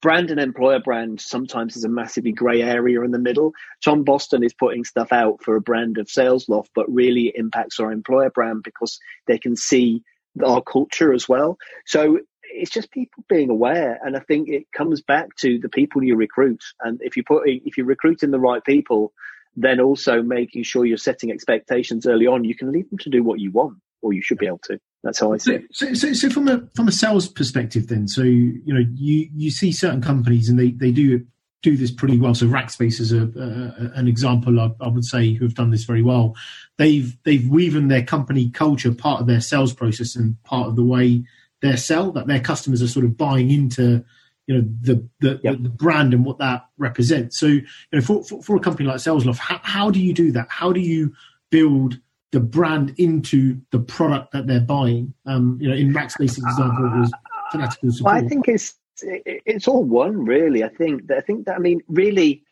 brand 0.00 0.30
and 0.30 0.40
employer 0.40 0.80
brand 0.80 1.20
sometimes 1.20 1.76
is 1.76 1.84
a 1.84 1.88
massively 1.88 2.32
grey 2.32 2.60
area 2.60 3.00
in 3.02 3.12
the 3.12 3.18
middle. 3.18 3.52
Tom 3.82 4.02
Boston 4.02 4.42
is 4.42 4.52
putting 4.52 4.84
stuff 4.84 5.12
out 5.12 5.42
for 5.42 5.56
a 5.56 5.60
brand 5.60 5.96
of 5.96 6.08
SalesLoft, 6.08 6.68
but 6.74 6.92
really 6.92 7.32
impacts 7.34 7.78
our 7.80 7.92
employer 7.92 8.30
brand 8.30 8.62
because 8.64 8.98
they 9.26 9.38
can 9.38 9.56
see 9.56 10.02
our 10.44 10.60
culture 10.60 11.12
as 11.12 11.28
well. 11.28 11.56
So 11.86 12.18
it's 12.42 12.70
just 12.70 12.90
people 12.90 13.24
being 13.28 13.48
aware, 13.48 13.98
and 14.04 14.16
I 14.16 14.20
think 14.20 14.48
it 14.48 14.70
comes 14.72 15.00
back 15.00 15.34
to 15.36 15.58
the 15.58 15.68
people 15.68 16.02
you 16.02 16.16
recruit. 16.16 16.62
And 16.80 17.00
if 17.02 17.16
you 17.16 17.22
put 17.24 17.44
if 17.46 17.78
you're 17.78 17.86
recruiting 17.86 18.30
the 18.30 18.40
right 18.40 18.62
people, 18.62 19.12
then 19.56 19.80
also 19.80 20.22
making 20.22 20.64
sure 20.64 20.84
you're 20.84 20.96
setting 20.96 21.30
expectations 21.30 22.06
early 22.06 22.26
on. 22.26 22.44
You 22.44 22.54
can 22.54 22.72
leave 22.72 22.90
them 22.90 22.98
to 22.98 23.10
do 23.10 23.22
what 23.22 23.40
you 23.40 23.50
want, 23.50 23.78
or 24.02 24.12
you 24.12 24.22
should 24.22 24.38
be 24.38 24.46
able 24.46 24.60
to. 24.64 24.78
That's 25.02 25.18
how 25.18 25.32
I 25.32 25.38
see 25.38 25.54
it. 25.54 25.64
So, 25.72 25.94
so, 25.94 26.12
so, 26.12 26.30
from 26.30 26.48
a 26.48 26.62
from 26.76 26.86
a 26.86 26.92
sales 26.92 27.26
perspective, 27.28 27.88
then, 27.88 28.06
so 28.06 28.22
you 28.22 28.62
know, 28.66 28.84
you 28.94 29.28
you 29.34 29.50
see 29.50 29.72
certain 29.72 30.00
companies 30.00 30.48
and 30.48 30.58
they 30.58 30.70
they 30.70 30.92
do 30.92 31.26
do 31.62 31.76
this 31.76 31.90
pretty 31.90 32.18
well. 32.18 32.34
So 32.34 32.46
Rackspace 32.46 33.00
is 33.00 33.12
a, 33.12 33.22
uh, 33.22 33.90
an 33.94 34.08
example, 34.08 34.60
I, 34.60 34.70
I, 34.80 34.88
would 34.88 35.04
say, 35.04 35.32
who 35.32 35.44
have 35.44 35.54
done 35.54 35.70
this 35.70 35.84
very 35.84 36.02
well. 36.02 36.34
They've 36.76 37.16
they've 37.24 37.48
woven 37.48 37.88
their 37.88 38.04
company 38.04 38.50
culture 38.50 38.92
part 38.92 39.20
of 39.20 39.26
their 39.26 39.40
sales 39.40 39.72
process 39.72 40.16
and 40.16 40.40
part 40.42 40.68
of 40.68 40.76
the 40.76 40.84
way 40.84 41.24
they 41.60 41.76
sell 41.76 42.10
that 42.12 42.26
their 42.26 42.40
customers 42.40 42.82
are 42.82 42.88
sort 42.88 43.04
of 43.04 43.16
buying 43.16 43.50
into 43.50 44.04
you 44.46 44.56
know 44.56 44.68
the 44.80 45.08
the, 45.20 45.40
yep. 45.42 45.56
the, 45.56 45.62
the 45.64 45.68
brand 45.68 46.12
and 46.12 46.24
what 46.24 46.38
that 46.38 46.66
represents. 46.78 47.38
So 47.38 47.46
you 47.46 47.64
know, 47.92 48.00
for 48.00 48.24
for, 48.24 48.42
for 48.42 48.56
a 48.56 48.60
company 48.60 48.88
like 48.88 48.98
SalesLoft, 48.98 49.38
how, 49.38 49.60
how 49.62 49.90
do 49.90 50.00
you 50.00 50.12
do 50.12 50.32
that? 50.32 50.48
How 50.48 50.72
do 50.72 50.80
you 50.80 51.14
build 51.50 51.98
the 52.32 52.40
brand 52.40 52.94
into 52.96 53.60
the 53.70 53.78
product 53.78 54.32
that 54.32 54.46
they're 54.46 54.60
buying. 54.60 55.14
Um, 55.26 55.58
you 55.60 55.68
know, 55.68 55.76
in 55.76 55.92
Rackspace's 55.92 56.38
example, 56.38 56.86
it 56.86 56.98
was 57.00 57.12
fanatical 57.52 57.92
support. 57.92 58.14
Well, 58.14 58.24
I 58.24 58.26
think 58.26 58.48
it's 58.48 58.74
it's 59.02 59.68
all 59.68 59.84
one, 59.84 60.24
really. 60.24 60.64
I 60.64 60.68
think 60.68 61.06
that 61.06 61.18
I 61.18 61.20
think 61.20 61.46
that 61.46 61.56
I 61.56 61.58
mean, 61.58 61.82
really, 61.88 62.42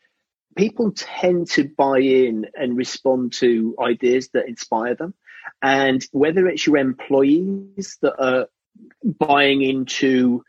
people 0.55 0.91
tend 0.95 1.49
to 1.51 1.67
buy 1.67 1.99
in 1.99 2.45
and 2.55 2.77
respond 2.77 3.33
to 3.33 3.75
ideas 3.81 4.29
that 4.33 4.47
inspire 4.47 4.95
them, 4.95 5.13
and 5.61 6.05
whether 6.11 6.47
it's 6.47 6.65
your 6.65 6.77
employees 6.77 7.97
that 8.01 8.15
are 8.23 8.47
buying 9.03 9.63
into 9.63 10.43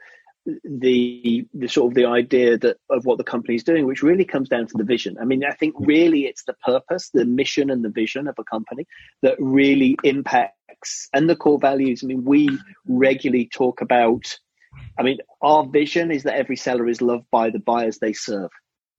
the 0.65 1.47
the 1.55 1.69
sort 1.69 1.91
of 1.91 1.95
the 1.95 2.07
idea 2.07 2.59
that 2.59 2.77
of 2.91 3.05
what 3.05 3.19
the 3.19 3.25
company 3.25 3.55
is 3.55 3.65
doing, 3.65 3.87
which 3.87 4.03
really 4.03 4.25
comes 4.25 4.49
down 4.49 4.67
to 4.67 4.77
the 4.77 4.85
vision. 4.85 5.17
I 5.21 5.25
mean, 5.25 5.45
I 5.45 5.53
think 5.53 5.75
really 5.79 6.27
it's 6.27 6.45
the 6.45 6.55
purpose, 6.65 7.11
the 7.11 7.25
mission, 7.25 7.71
and 7.71 7.85
the 7.85 7.91
vision 7.91 8.27
of 8.27 8.35
a 8.39 8.45
company 8.45 8.87
that 9.23 9.37
really 9.39 9.97
impacts 10.03 11.09
and 11.13 11.29
the 11.31 11.37
core 11.37 11.59
values. 11.59 12.03
I 12.03 12.07
mean, 12.07 12.25
we 12.25 12.49
regularly 12.87 13.49
talk 13.53 13.81
about. 13.81 14.39
I 14.99 15.03
mean, 15.03 15.19
our 15.43 15.67
vision 15.67 16.11
is 16.11 16.23
that 16.25 16.37
every 16.37 16.57
seller 16.57 16.89
is 16.89 17.03
loved 17.03 17.27
by 17.31 17.51
the 17.51 17.59
buyers 17.59 17.99
they 17.99 18.13
serve. 18.13 18.51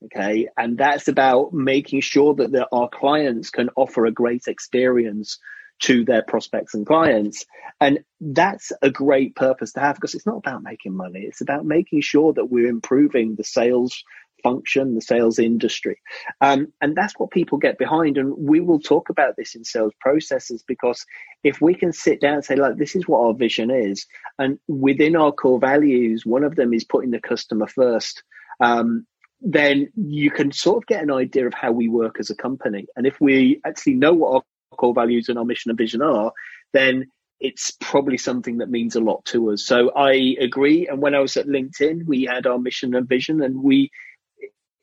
Okay, 0.06 0.48
and 0.58 0.78
that's 0.78 1.08
about 1.08 1.54
making 1.54 2.02
sure 2.02 2.34
that 2.36 2.52
the, 2.52 2.68
our 2.72 2.90
clients 2.90 3.50
can 3.50 3.70
offer 3.76 4.06
a 4.06 4.12
great 4.12 4.48
experience 4.48 5.40
to 5.82 6.06
their 6.06 6.24
prospects 6.24 6.74
and 6.74 6.86
clients. 6.86 7.46
And 7.82 8.00
that's 8.22 8.72
a 8.82 8.90
great 8.90 9.36
purpose 9.36 9.74
to 9.74 9.80
have 9.80 9.96
because 9.96 10.16
it's 10.16 10.26
not 10.26 10.38
about 10.38 10.64
making 10.64 10.96
money. 10.96 11.22
It's 11.22 11.42
about 11.42 11.66
making 11.66 12.02
sure 12.02 12.34
that 12.34 12.46
we're 12.46 12.68
improving 12.70 13.36
the 13.36 13.44
sales 13.44 14.04
function, 14.44 14.94
the 14.94 15.02
sales 15.02 15.40
industry. 15.40 16.00
Um, 16.42 16.72
and 16.82 16.96
that's 16.96 17.18
what 17.18 17.32
people 17.32 17.58
get 17.58 17.78
behind. 17.78 18.18
And 18.18 18.36
we 18.38 18.60
will 18.60 18.80
talk 18.80 19.10
about 19.10 19.36
this 19.38 19.56
in 19.56 19.64
sales 19.64 19.94
processes 20.00 20.64
because 20.68 21.06
if 21.44 21.62
we 21.62 21.74
can 21.74 21.94
sit 21.94 22.22
down 22.22 22.36
and 22.36 22.46
say, 22.46 22.56
like, 22.56 22.78
this 22.78 22.96
is 22.96 23.08
what 23.08 23.22
our 23.22 23.34
vision 23.34 23.72
is, 23.72 24.06
and 24.38 24.60
within 24.68 25.16
our 25.16 25.32
core 25.32 25.60
values, 25.60 26.26
one 26.26 26.44
of 26.44 26.56
them 26.56 26.74
is 26.74 26.84
putting 26.84 27.12
the 27.12 27.20
customer 27.20 27.68
first. 27.68 28.24
Um, 28.60 29.08
then 29.42 29.92
you 29.96 30.32
can 30.32 30.52
sort 30.52 30.78
of 30.78 30.88
get 30.88 31.04
an 31.04 31.12
idea 31.12 31.46
of 31.46 31.54
how 31.54 31.72
we 31.72 31.90
work 31.90 32.18
as 32.20 32.30
a 32.30 32.36
company. 32.36 32.88
And 32.96 33.06
if 33.06 33.20
we 33.20 33.60
actually 33.66 33.96
know 33.96 34.14
what 34.14 34.36
our 34.36 34.42
core 34.74 34.94
values 34.94 35.30
and 35.30 35.38
our 35.38 35.46
mission 35.46 35.72
and 35.72 35.78
vision 35.78 36.02
are, 36.02 36.32
then 36.74 37.08
it's 37.40 37.72
probably 37.82 38.18
something 38.18 38.60
that 38.60 38.70
means 38.70 38.96
a 38.96 39.02
lot 39.02 39.26
to 39.26 39.52
us. 39.52 39.66
So 39.66 39.92
I 39.96 40.36
agree. 40.40 40.88
And 40.88 41.02
when 41.02 41.14
I 41.14 41.20
was 41.20 41.36
at 41.36 41.48
LinkedIn, 41.48 42.06
we 42.06 42.24
had 42.24 42.48
our 42.48 42.58
mission 42.58 42.96
and 42.96 43.08
vision, 43.08 43.42
and 43.42 43.62
we 43.62 43.92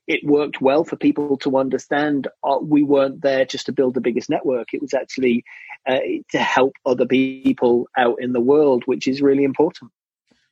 it 0.07 0.25
worked 0.25 0.61
well 0.61 0.83
for 0.83 0.97
people 0.97 1.37
to 1.37 1.57
understand 1.57 2.27
uh, 2.43 2.59
we 2.61 2.83
weren't 2.83 3.23
there 3.23 3.45
just 3.45 3.67
to 3.67 3.73
build 3.73 3.95
the 3.95 4.01
biggest 4.01 4.29
network. 4.29 4.75
It 4.75 4.83
was 4.83 4.93
actually 4.93 5.45
uh, 5.87 6.01
to 6.33 6.39
help 6.39 6.75
other 6.85 7.07
people 7.07 7.87
out 7.97 8.17
in 8.21 8.33
the 8.33 8.41
world, 8.41 8.83
which 8.87 9.07
is 9.07 9.23
really 9.23 9.45
important. 9.45 9.93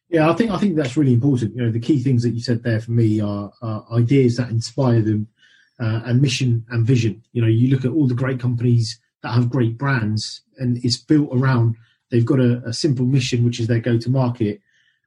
Yeah, 0.09 0.31
I 0.31 0.35
think 0.35 0.51
I 0.51 0.59
think 0.59 0.77
that's 0.77 0.97
really 0.97 1.13
important. 1.13 1.55
You 1.55 1.65
know, 1.65 1.71
the 1.71 1.81
key 1.81 2.03
things 2.03 2.23
that 2.23 2.31
you 2.31 2.41
said 2.41 2.63
there 2.63 2.81
for 2.81 2.93
me 2.93 3.21
are, 3.21 3.53
are 3.61 3.85
ideas 3.93 4.37
that 4.37 4.49
inspire 4.49 5.03
them, 5.03 5.29
uh, 5.79 6.01
and 6.07 6.23
mission 6.23 6.65
and 6.71 6.87
vision. 6.87 7.23
You 7.33 7.43
know, 7.43 7.49
you 7.49 7.69
look 7.69 7.85
at 7.85 7.91
all 7.91 8.07
the 8.07 8.15
great 8.15 8.41
companies 8.41 8.99
that 9.23 9.33
have 9.33 9.51
great 9.51 9.77
brands 9.79 10.43
and 10.59 10.83
it's 10.85 10.97
built 10.97 11.29
around 11.33 11.77
they've 12.11 12.25
got 12.25 12.41
a, 12.41 12.63
a 12.65 12.73
simple 12.73 13.07
mission 13.07 13.45
which 13.45 13.61
is 13.61 13.67
their 13.67 13.81
go 13.81 13.99
to 13.99 14.11
market. 14.11 14.61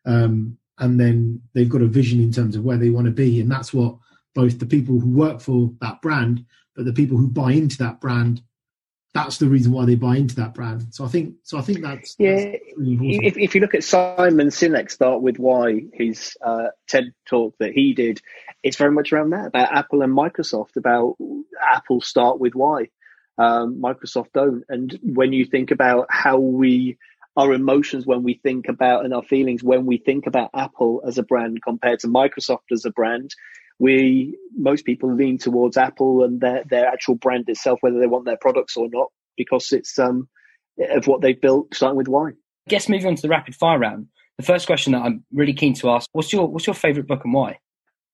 Um, 0.06 0.58
and 0.78 1.00
then 1.00 1.42
they've 1.54 1.70
got 1.70 1.82
a 1.82 1.88
vision 1.88 2.20
in 2.20 2.32
terms 2.32 2.56
of 2.56 2.64
where 2.64 2.78
they 2.78 2.90
want 2.90 3.06
to 3.06 3.12
be. 3.12 3.40
And 3.40 3.52
that's 3.52 3.74
what 3.74 3.98
both 4.34 4.60
the 4.60 4.66
people 4.66 5.00
who 5.00 5.10
work 5.10 5.42
for 5.42 5.72
that 5.82 6.02
brand 6.02 6.46
but 6.76 6.86
the 6.86 6.94
people 6.94 7.18
who 7.18 7.28
buy 7.28 7.52
into 7.52 7.78
that 7.80 8.00
brand 8.00 8.42
that's 9.14 9.40
the 9.40 9.48
reason 9.48 9.74
why 9.74 9.84
they 9.84 9.96
buy 9.96 10.16
into 10.16 10.36
that 10.36 10.54
brand. 10.54 10.86
So 10.92 11.04
i 11.04 11.10
think 11.10 11.36
so 11.44 11.58
i 11.58 11.62
think 11.62 11.82
that's 11.82 12.16
yeah 12.18 12.36
that's 12.36 12.64
really 12.78 13.26
if, 13.26 13.38
if 13.38 13.54
you 13.54 13.60
look 13.60 13.76
at 13.76 13.84
simon 13.84 14.48
sinek 14.48 14.90
start 14.90 15.22
with 15.22 15.38
why 15.38 15.82
his 15.94 16.38
uh, 16.42 16.68
ted 16.88 17.14
talk 17.26 17.54
that 17.60 17.74
he 17.74 17.94
did 17.94 18.22
it's 18.64 18.78
very 18.78 18.92
much 18.92 19.12
around 19.12 19.32
that 19.32 19.48
about 19.48 19.74
apple 19.74 20.02
and 20.02 20.16
microsoft 20.18 20.78
about 20.78 21.18
apple 21.62 22.00
start 22.00 22.40
with 22.40 22.56
why 22.56 22.88
um, 23.38 23.82
Microsoft 23.82 24.28
don't. 24.34 24.64
And 24.70 24.98
when 25.02 25.34
you 25.34 25.46
think 25.46 25.72
about 25.72 26.08
how 26.10 26.38
we, 26.38 26.98
our 27.38 27.54
emotions 27.54 28.06
when 28.06 28.24
we 28.24 28.40
think 28.44 28.68
about 28.68 29.06
and 29.06 29.14
our 29.14 29.24
feelings 29.24 29.64
when 29.64 29.86
we 29.86 29.98
think 29.98 30.28
about 30.28 30.50
Apple 30.54 31.02
as 31.08 31.18
a 31.18 31.24
brand 31.24 31.64
compared 31.64 32.00
to 32.00 32.08
Microsoft 32.08 32.72
as 32.72 32.86
a 32.86 32.92
brand, 32.92 33.32
we 33.80 34.38
most 34.56 34.86
people 34.86 35.14
lean 35.14 35.38
towards 35.38 35.76
Apple 35.78 36.24
and 36.24 36.40
their 36.40 36.64
their 36.70 36.88
actual 36.88 37.16
brand 37.16 37.50
itself, 37.50 37.80
whether 37.82 38.00
they 38.00 38.08
want 38.08 38.26
their 38.26 38.38
products 38.38 38.78
or 38.78 38.88
not, 38.92 39.08
because 39.38 39.72
it's 39.72 39.98
um 39.98 40.28
of 40.78 41.08
what 41.08 41.22
they've 41.22 41.40
built, 41.40 41.74
starting 41.74 41.98
with 41.98 42.08
why. 42.08 42.30
I 42.30 42.70
guess 42.70 42.88
moving 42.88 43.08
on 43.08 43.16
to 43.16 43.22
the 43.22 43.30
rapid 43.30 43.56
fire 43.56 43.80
round. 43.80 44.08
The 44.38 44.46
first 44.46 44.68
question 44.68 44.94
that 44.94 45.02
I'm 45.02 45.24
really 45.34 45.54
keen 45.54 45.74
to 45.76 45.90
ask: 45.90 46.08
What's 46.12 46.32
your 46.32 46.48
what's 46.48 46.68
your 46.68 46.74
favourite 46.74 47.08
book 47.08 47.22
and 47.24 47.34
why? 47.34 47.60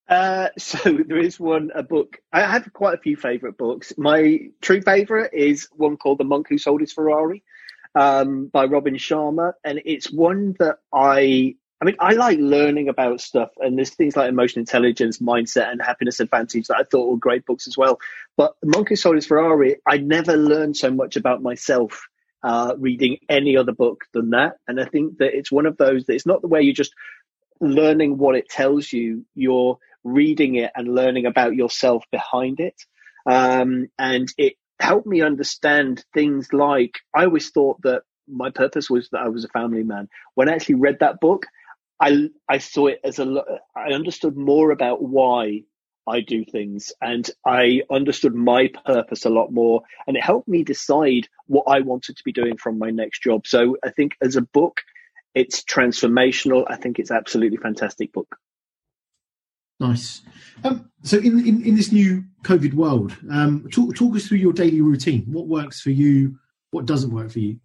Uh, 0.08 0.50
so 0.58 0.78
there 1.06 1.20
is 1.20 1.39
one 1.39 1.72
a 1.76 1.84
book. 1.84 2.17
I 2.32 2.41
have 2.41 2.72
quite 2.74 2.96
a 2.96 3.02
few 3.02 3.15
favourite 3.15 3.58
books. 3.58 3.93
My 3.98 4.50
true 4.62 4.82
favourite 4.82 5.34
is 5.34 5.67
one 5.76 5.98
called 5.98 6.20
"The 6.20 6.24
Monk 6.24 6.48
Who 6.50 6.58
Sold 6.58 6.82
His 6.82 6.93
Ferrari" 6.93 7.43
um, 7.96 8.48
by 8.48 8.65
Robin 8.65 8.96
Sharma, 8.96 9.54
and 9.63 9.82
it's 9.86 10.12
one 10.12 10.56
that 10.60 10.80
I. 10.93 11.56
I 11.80 11.86
mean, 11.86 11.96
I 12.00 12.13
like 12.13 12.39
learning 12.39 12.89
about 12.89 13.22
stuff, 13.22 13.52
and 13.60 13.78
there's 13.78 13.91
things 13.91 14.15
like 14.15 14.30
emotional 14.30 14.62
intelligence, 14.62 15.20
mindset, 15.20 15.70
and 15.70 15.80
happiness 15.80 16.20
advantage 16.20 16.67
that 16.67 16.78
I 16.78 16.84
thought 16.84 17.08
were 17.08 17.17
great 17.17 17.46
books 17.46 17.67
as 17.67 17.78
well. 17.78 18.00
But 18.36 18.56
"The 18.62 18.72
Monk 18.76 18.89
Who 18.89 18.96
Sold 18.96 19.15
His 19.15 19.28
Ferrari," 19.28 19.76
I 19.88 19.98
never 19.98 20.36
learned 20.36 20.76
so 20.76 20.89
much 20.89 21.17
about 21.17 21.43
myself 21.43 22.08
uh, 22.43 22.76
reading 22.78 23.17
any 23.30 23.58
other 23.58 23.74
book 23.74 24.06
than 24.13 24.32
that. 24.32 24.58
And 24.67 24.80
I 24.80 24.86
think 24.86 25.17
that 25.20 25.38
it's 25.38 25.52
one 25.52 25.65
of 25.65 25.78
those 25.78 26.06
that 26.06 26.13
it's 26.13 26.26
not 26.26 26.41
the 26.41 26.48
way 26.48 26.62
you're 26.62 26.74
just 26.74 26.93
learning 27.60 28.17
what 28.17 28.36
it 28.36 28.50
tells 28.50 28.91
you, 28.91 29.26
you're 29.36 29.78
reading 30.08 30.56
it 30.56 30.72
and 30.76 30.96
learning 30.96 31.26
about 31.26 31.56
yourself 31.56 32.04
behind 32.12 32.60
it. 32.60 32.76
Um, 33.26 33.88
and 34.00 34.28
it 34.38 34.54
helped 34.80 35.08
me 35.08 35.22
understand 35.22 36.04
things 36.13 36.54
like 36.54 37.00
I 37.15 37.26
always 37.26 37.50
thought 37.50 37.82
that 37.84 38.04
my 38.28 38.50
purpose 38.52 38.89
was 38.89 39.10
that 39.12 39.22
I 39.22 39.30
was 39.30 39.46
a 39.46 39.50
family 39.50 39.84
man. 39.84 40.08
When 40.36 40.50
I 40.50 40.54
actually 40.54 40.76
read 40.76 41.00
that 41.00 41.20
book, 41.20 41.46
I 42.00 42.30
I 42.48 42.60
saw 42.60 42.88
it 42.88 43.00
as 43.04 43.20
a 43.20 43.43
I 43.76 43.93
understood 43.93 44.38
more 44.38 44.72
about 44.72 45.02
why 45.02 45.63
I 46.08 46.22
do 46.22 46.46
things 46.46 46.93
and 47.02 47.30
I 47.46 47.82
understood 47.91 48.34
my 48.34 48.70
purpose 48.86 49.26
a 49.26 49.30
lot 49.30 49.52
more 49.52 49.82
and 50.06 50.15
it 50.15 50.24
helped 50.24 50.48
me 50.48 50.63
decide 50.63 51.28
what 51.48 51.65
I 51.67 51.82
wanted 51.82 52.15
to 52.17 52.24
be 52.24 52.32
doing 52.32 52.56
from 52.58 52.80
my 52.80 52.91
next 52.91 53.24
job. 53.24 53.46
So 53.46 53.76
I 53.84 53.89
think 53.89 54.13
as 54.22 54.38
a 54.38 54.41
book, 54.41 54.82
it's 55.36 55.63
transformational. 55.63 56.65
I 56.67 56.78
think 56.78 57.00
it's 57.00 57.12
absolutely 57.12 57.58
fantastic 57.58 58.13
book. 58.13 58.38
Nice. 59.80 60.22
Um, 60.63 60.90
so 61.04 61.18
in, 61.18 61.40
in, 61.48 61.63
in 61.63 61.76
this 61.76 61.92
new 61.92 62.24
COVID 62.44 62.74
world, 62.74 63.16
um, 63.30 63.68
talk, 63.72 63.96
talk 63.96 64.16
us 64.16 64.28
through 64.28 64.40
your 64.40 64.54
daily 64.54 64.82
routine. 64.82 65.26
What 65.28 65.48
works 65.48 65.82
for 65.82 65.92
you? 65.92 66.40
What 66.72 66.86
doesn't 66.86 67.12
work 67.12 67.32
for 67.32 67.40
you? 67.40 67.60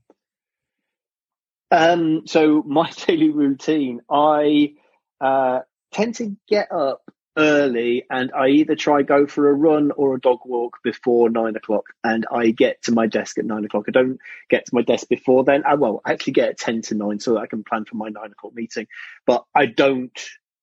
Um, 1.71 2.27
so 2.27 2.63
my 2.67 2.91
daily 3.07 3.31
routine, 3.31 4.01
I 4.11 4.75
uh, 5.21 5.61
tend 5.93 6.17
to 6.17 6.37
get 6.49 6.71
up 6.71 7.03
early 7.39 8.05
and 8.11 8.31
I 8.33 8.49
either 8.49 8.77
try 8.77 9.01
go 9.01 9.27
for 9.27 9.49
a 9.49 9.55
run 9.55 9.91
or 9.93 10.15
a 10.15 10.21
dog 10.21 10.41
walk 10.45 10.79
before 10.85 11.31
nine 11.31 11.57
o'clock 11.57 11.87
and 12.05 12.27
I 12.31 12.51
get 12.51 12.83
to 12.83 12.93
my 12.93 13.07
desk 13.07 13.39
at 13.39 13.47
nine 13.47 13.65
o'clock. 13.65 13.87
I 13.89 13.91
don't 13.91 14.19
get 14.51 14.67
to 14.67 14.75
my 14.75 14.83
desk 14.83 15.09
before 15.09 15.43
then. 15.45 15.65
I 15.65 15.75
well, 15.75 16.03
I 16.05 16.13
actually 16.13 16.35
get 16.35 16.51
at 16.51 16.59
ten 16.59 16.83
to 16.83 16.95
nine 16.95 17.21
so 17.21 17.35
that 17.35 17.41
I 17.41 17.47
can 17.47 17.65
plan 17.65 17.87
for 17.87 17.97
my 17.97 18.11
nine 18.11 18.33
o'clock 18.33 18.55
meeting. 18.55 18.87
But 19.25 19.45
I 19.55 19.65
don't 19.65 20.19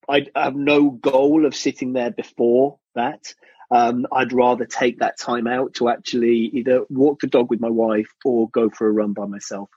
I 0.10 0.26
have 0.36 0.56
no 0.56 0.90
goal 0.90 1.46
of 1.46 1.56
sitting 1.56 1.94
there 1.94 2.12
before 2.12 2.80
that. 2.96 3.34
Um, 3.72 4.08
I'd 4.12 4.34
rather 4.34 4.66
take 4.66 5.00
that 5.00 5.20
time 5.20 5.46
out 5.46 5.76
to 5.76 5.90
actually 5.90 6.50
either 6.54 6.86
walk 6.90 7.20
the 7.22 7.28
dog 7.28 7.50
with 7.50 7.60
my 7.60 7.70
wife 7.70 8.10
or 8.26 8.50
go 8.50 8.70
for 8.70 8.88
a 8.88 8.92
run 8.92 9.14
by 9.14 9.26
myself. 9.26 9.70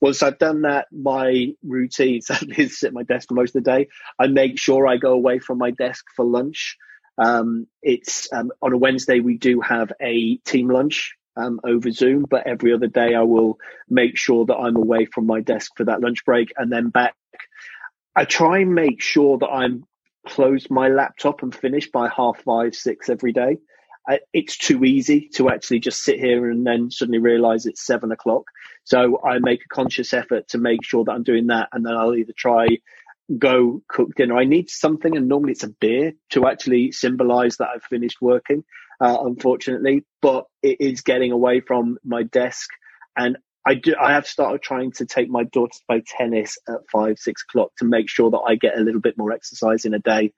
Once 0.00 0.22
I've 0.22 0.38
done 0.38 0.62
that, 0.62 0.88
my 0.90 1.54
routine 1.62 2.20
sadly 2.22 2.56
is 2.58 2.80
sit 2.80 2.88
at 2.88 2.92
my 2.92 3.04
desk 3.04 3.28
for 3.28 3.34
most 3.34 3.54
of 3.54 3.62
the 3.64 3.70
day. 3.70 3.88
I 4.18 4.26
make 4.26 4.58
sure 4.58 4.86
I 4.86 4.96
go 4.96 5.12
away 5.12 5.38
from 5.38 5.58
my 5.58 5.70
desk 5.70 6.06
for 6.14 6.24
lunch. 6.24 6.76
Um, 7.18 7.66
it's 7.82 8.30
um, 8.32 8.50
on 8.60 8.72
a 8.72 8.76
Wednesday 8.76 9.20
we 9.20 9.38
do 9.38 9.60
have 9.60 9.90
a 10.02 10.36
team 10.38 10.68
lunch 10.68 11.14
um, 11.36 11.60
over 11.64 11.90
Zoom, 11.90 12.26
but 12.28 12.46
every 12.46 12.72
other 12.72 12.88
day 12.88 13.14
I 13.14 13.22
will 13.22 13.58
make 13.88 14.18
sure 14.18 14.44
that 14.46 14.56
I'm 14.56 14.76
away 14.76 15.06
from 15.06 15.26
my 15.26 15.40
desk 15.40 15.72
for 15.76 15.84
that 15.84 16.00
lunch 16.00 16.24
break 16.24 16.52
and 16.56 16.70
then 16.70 16.88
back. 16.88 17.14
I 18.16 18.24
try 18.24 18.60
and 18.60 18.74
make 18.74 19.02
sure 19.02 19.36
that 19.38 19.48
I'm 19.48 19.84
closed 20.26 20.70
my 20.70 20.88
laptop 20.88 21.42
and 21.42 21.54
finish 21.54 21.90
by 21.90 22.08
half 22.08 22.42
five, 22.42 22.74
six 22.74 23.10
every 23.10 23.32
day. 23.32 23.58
I, 24.08 24.20
it's 24.32 24.56
too 24.56 24.84
easy 24.84 25.28
to 25.34 25.50
actually 25.50 25.80
just 25.80 26.02
sit 26.02 26.18
here 26.18 26.50
and 26.50 26.66
then 26.66 26.90
suddenly 26.90 27.18
realize 27.18 27.66
it's 27.66 27.84
seven 27.84 28.12
o'clock. 28.12 28.44
So 28.84 29.20
I 29.22 29.38
make 29.40 29.64
a 29.64 29.74
conscious 29.74 30.14
effort 30.14 30.48
to 30.48 30.58
make 30.58 30.82
sure 30.82 31.04
that 31.04 31.12
I'm 31.12 31.24
doing 31.24 31.48
that. 31.48 31.68
And 31.72 31.84
then 31.84 31.94
I'll 31.94 32.14
either 32.14 32.32
try 32.36 32.66
go 33.38 33.82
cook 33.88 34.14
dinner. 34.14 34.36
I 34.36 34.44
need 34.44 34.70
something, 34.70 35.16
and 35.16 35.28
normally 35.28 35.52
it's 35.52 35.64
a 35.64 35.68
beer 35.68 36.12
to 36.30 36.46
actually 36.46 36.92
symbolize 36.92 37.56
that 37.56 37.68
I've 37.74 37.82
finished 37.82 38.22
working, 38.22 38.64
uh, 39.00 39.18
unfortunately. 39.20 40.04
But 40.22 40.46
it 40.62 40.80
is 40.80 41.00
getting 41.02 41.32
away 41.32 41.60
from 41.60 41.98
my 42.04 42.22
desk. 42.22 42.70
And 43.16 43.38
I 43.66 43.74
do, 43.74 43.94
I 44.00 44.12
have 44.12 44.26
started 44.26 44.62
trying 44.62 44.92
to 44.92 45.06
take 45.06 45.28
my 45.28 45.44
daughter 45.44 45.72
to 45.72 45.80
play 45.88 46.02
tennis 46.06 46.58
at 46.68 46.88
five, 46.90 47.18
six 47.18 47.42
o'clock 47.42 47.72
to 47.78 47.84
make 47.84 48.08
sure 48.08 48.30
that 48.30 48.42
I 48.46 48.54
get 48.54 48.78
a 48.78 48.82
little 48.82 49.00
bit 49.00 49.18
more 49.18 49.32
exercise 49.32 49.84
in 49.84 49.94
a 49.94 49.98
day 49.98 50.32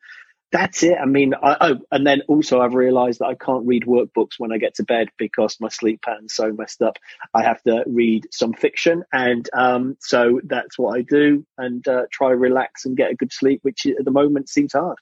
that's 0.51 0.83
it. 0.83 0.97
I 1.01 1.05
mean, 1.05 1.35
I, 1.35 1.57
oh, 1.61 1.79
and 1.91 2.07
then 2.07 2.23
also 2.27 2.61
I've 2.61 2.75
realised 2.75 3.21
that 3.21 3.27
I 3.27 3.35
can't 3.35 3.67
read 3.67 3.85
workbooks 3.85 4.39
when 4.39 4.53
I 4.53 4.59
get 4.59 4.75
to 4.77 4.85
bed 4.85 5.09
because 5.19 5.59
my 5.61 5.69
sleep 5.69 6.01
pattern's 6.03 6.35
so 6.35 6.53
messed 6.53 6.81
up. 6.81 6.97
I 7.35 7.43
have 7.43 7.63
to 7.65 7.85
read 7.87 8.27
some 8.33 8.55
fiction, 8.55 9.05
and 9.13 9.49
um, 9.53 9.97
so 10.01 10.41
that's 10.45 10.79
what 10.79 10.99
I 10.99 11.03
do, 11.03 11.47
and 11.59 11.87
uh, 11.87 12.03
try 12.11 12.31
to 12.31 12.37
relax 12.37 12.87
and 12.87 12.97
get 12.97 13.11
a 13.11 13.15
good 13.15 13.33
sleep, 13.33 13.61
which 13.63 13.87
at 13.87 14.05
the 14.05 14.11
moment 14.11 14.49
seems 14.49 14.73
hard. 14.73 14.97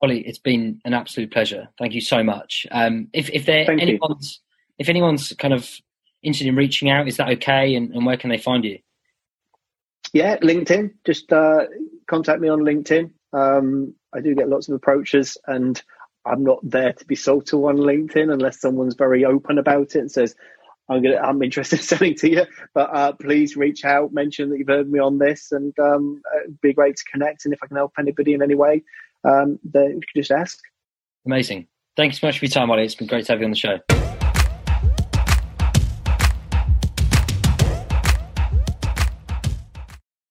Ollie, 0.00 0.20
it's 0.20 0.38
been 0.38 0.80
an 0.84 0.94
absolute 0.94 1.32
pleasure. 1.32 1.68
Thank 1.78 1.94
you 1.94 2.00
so 2.00 2.22
much. 2.22 2.66
Um, 2.70 3.08
if 3.12 3.30
if 3.30 3.46
there 3.46 3.68
anyone's 3.70 4.40
you. 4.42 4.74
if 4.78 4.88
anyone's 4.88 5.32
kind 5.38 5.54
of 5.54 5.68
interested 6.24 6.48
in 6.48 6.56
reaching 6.56 6.90
out, 6.90 7.08
is 7.08 7.16
that 7.18 7.28
okay? 7.30 7.74
And, 7.74 7.92
and 7.92 8.04
where 8.06 8.16
can 8.16 8.30
they 8.30 8.38
find 8.38 8.64
you? 8.64 8.78
Yeah, 10.12 10.36
LinkedIn. 10.38 10.94
Just 11.04 11.32
uh, 11.32 11.64
contact 12.06 12.40
me 12.40 12.48
on 12.48 12.60
LinkedIn. 12.60 13.10
Um, 13.32 13.94
I 14.14 14.20
do 14.20 14.34
get 14.34 14.48
lots 14.48 14.68
of 14.68 14.74
approaches, 14.74 15.36
and 15.46 15.80
I'm 16.24 16.44
not 16.44 16.58
there 16.62 16.92
to 16.92 17.04
be 17.04 17.16
sold 17.16 17.46
to 17.46 17.66
on 17.68 17.76
LinkedIn 17.76 18.32
unless 18.32 18.60
someone's 18.60 18.94
very 18.94 19.24
open 19.24 19.58
about 19.58 19.96
it 19.96 19.98
and 19.98 20.10
says, 20.10 20.36
"I'm 20.88 21.02
gonna, 21.02 21.16
I'm 21.16 21.42
interested 21.42 21.80
in 21.80 21.82
selling 21.84 22.14
to 22.16 22.30
you." 22.30 22.46
But 22.74 22.94
uh, 22.94 23.12
please 23.12 23.56
reach 23.56 23.84
out, 23.84 24.12
mention 24.12 24.50
that 24.50 24.58
you've 24.58 24.68
heard 24.68 24.90
me 24.90 25.00
on 25.00 25.18
this, 25.18 25.50
and 25.50 25.76
um, 25.80 26.22
it'd 26.44 26.60
be 26.60 26.72
great 26.72 26.96
to 26.96 27.04
connect. 27.10 27.44
And 27.44 27.52
if 27.52 27.60
I 27.62 27.66
can 27.66 27.76
help 27.76 27.94
anybody 27.98 28.34
in 28.34 28.42
any 28.42 28.54
way, 28.54 28.84
um, 29.24 29.58
then 29.64 29.90
you 29.90 30.00
can 30.00 30.22
just 30.22 30.30
ask. 30.30 30.60
Amazing. 31.26 31.66
Thank 31.96 32.12
you 32.12 32.18
so 32.18 32.26
much 32.28 32.38
for 32.38 32.44
your 32.44 32.50
time, 32.50 32.70
Ollie. 32.70 32.84
It's 32.84 32.94
been 32.94 33.08
great 33.08 33.26
to 33.26 33.32
have 33.32 33.40
you 33.40 33.46
on 33.46 33.50
the 33.50 33.56
show. 33.56 34.03